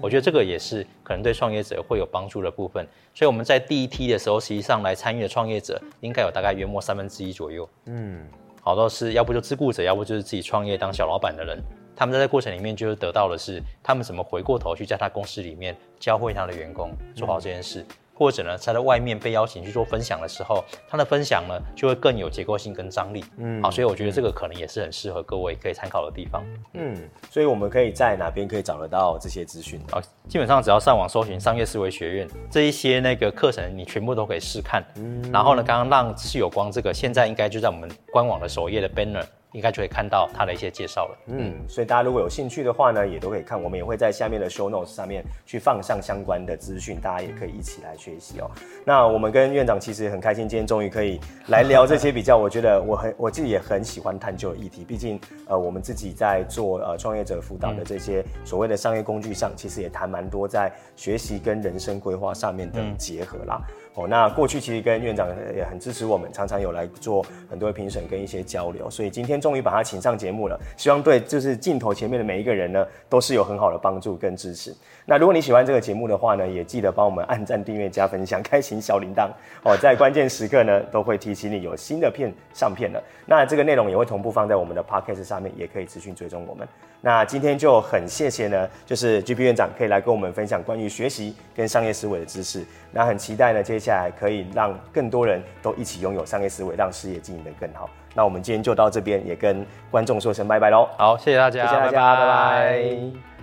[0.00, 7.68] 我觉得这个也是可能对创业者会有帮助的部分，所以我们在第一梯的时候，实际上来参与的创业者应该有大概约莫三分之一左右。
[7.86, 8.26] 嗯，
[8.62, 11.58] 好多是要不就自雇者，要不就是自己创业当小老板的人，
[11.94, 17.80] 他们在这个过程里面就是得到的是他们怎么回过头去在他公司里面教会他的员工做好这件事。
[17.80, 23.24] 嗯或者呢，他在外面被邀请去做分享的时候，他的分享呢就会更有结构性跟张力。
[23.38, 26.44] 嗯，好，所以我觉得这个可能也是很适合各位可以参考的地方。
[26.74, 26.96] 嗯，
[27.30, 29.80] 所以我们可以在哪边可以找得到这些资讯？
[29.90, 34.84] 啊，基本上只要上网搜寻商业思维学院这一些那个课程，你全部都可以试看。
[34.96, 39.24] 嗯，然后呢，刚刚让知识有光这个，现在应该就在我们官网的首页的 banner。
[39.54, 41.18] 应该就可以看到它的一些介绍了。
[41.28, 43.54] 嗯，所以大家如果有兴趣的话呢，也都可以看。
[43.62, 48.50] 我们也会在下面的 show notes 上面去放上相关的资讯，大家也可以一起来学习哦。
[48.84, 54.84] 那我们跟院长其实很开心，今天终于可以来聊这些比较，我觉得我很 我自己也很喜欢探究的议题。
[54.84, 63.62] 毕竟呃，我们自己在做呃创业者辅导的这些所谓的商业工具上，其实也谈蛮多在学习跟人生规划上面的结合啦。
[63.68, 74.74] 嗯哦，那过去其实跟院长也很支持我们，常常有来做很多的评审跟一些交流，所以今天终于把他请上节目了，希望对就是镜头前面的每一个人呢，都是有很好的帮助跟支持。
[75.06, 79.28] 那如果你喜欢这个节目的话呢，也记得帮我们按赞、订阅、加分享、 开启小铃铛
[79.62, 83.02] 哦，在关键时刻呢，都会提醒你有新的片上片了。
[83.26, 86.66] 那这个内容也会同步放在我们的 Podcast 上面，也可以持续追踪我们。
[87.02, 92.64] 那今天就很谢谢呢，就是 GP 院长可以来跟我们分享关于学习跟商业思维的知识。
[92.90, 97.90] 那很期待呢，接下来可以让更多人都一起拥有商业思维，让事业经营得更好。
[98.14, 100.88] 那我们今天就到这边，也跟观众说声拜拜喽。
[100.96, 102.26] 好，谢谢大家，谢谢大家，拜拜。
[102.26, 103.33] 拜拜。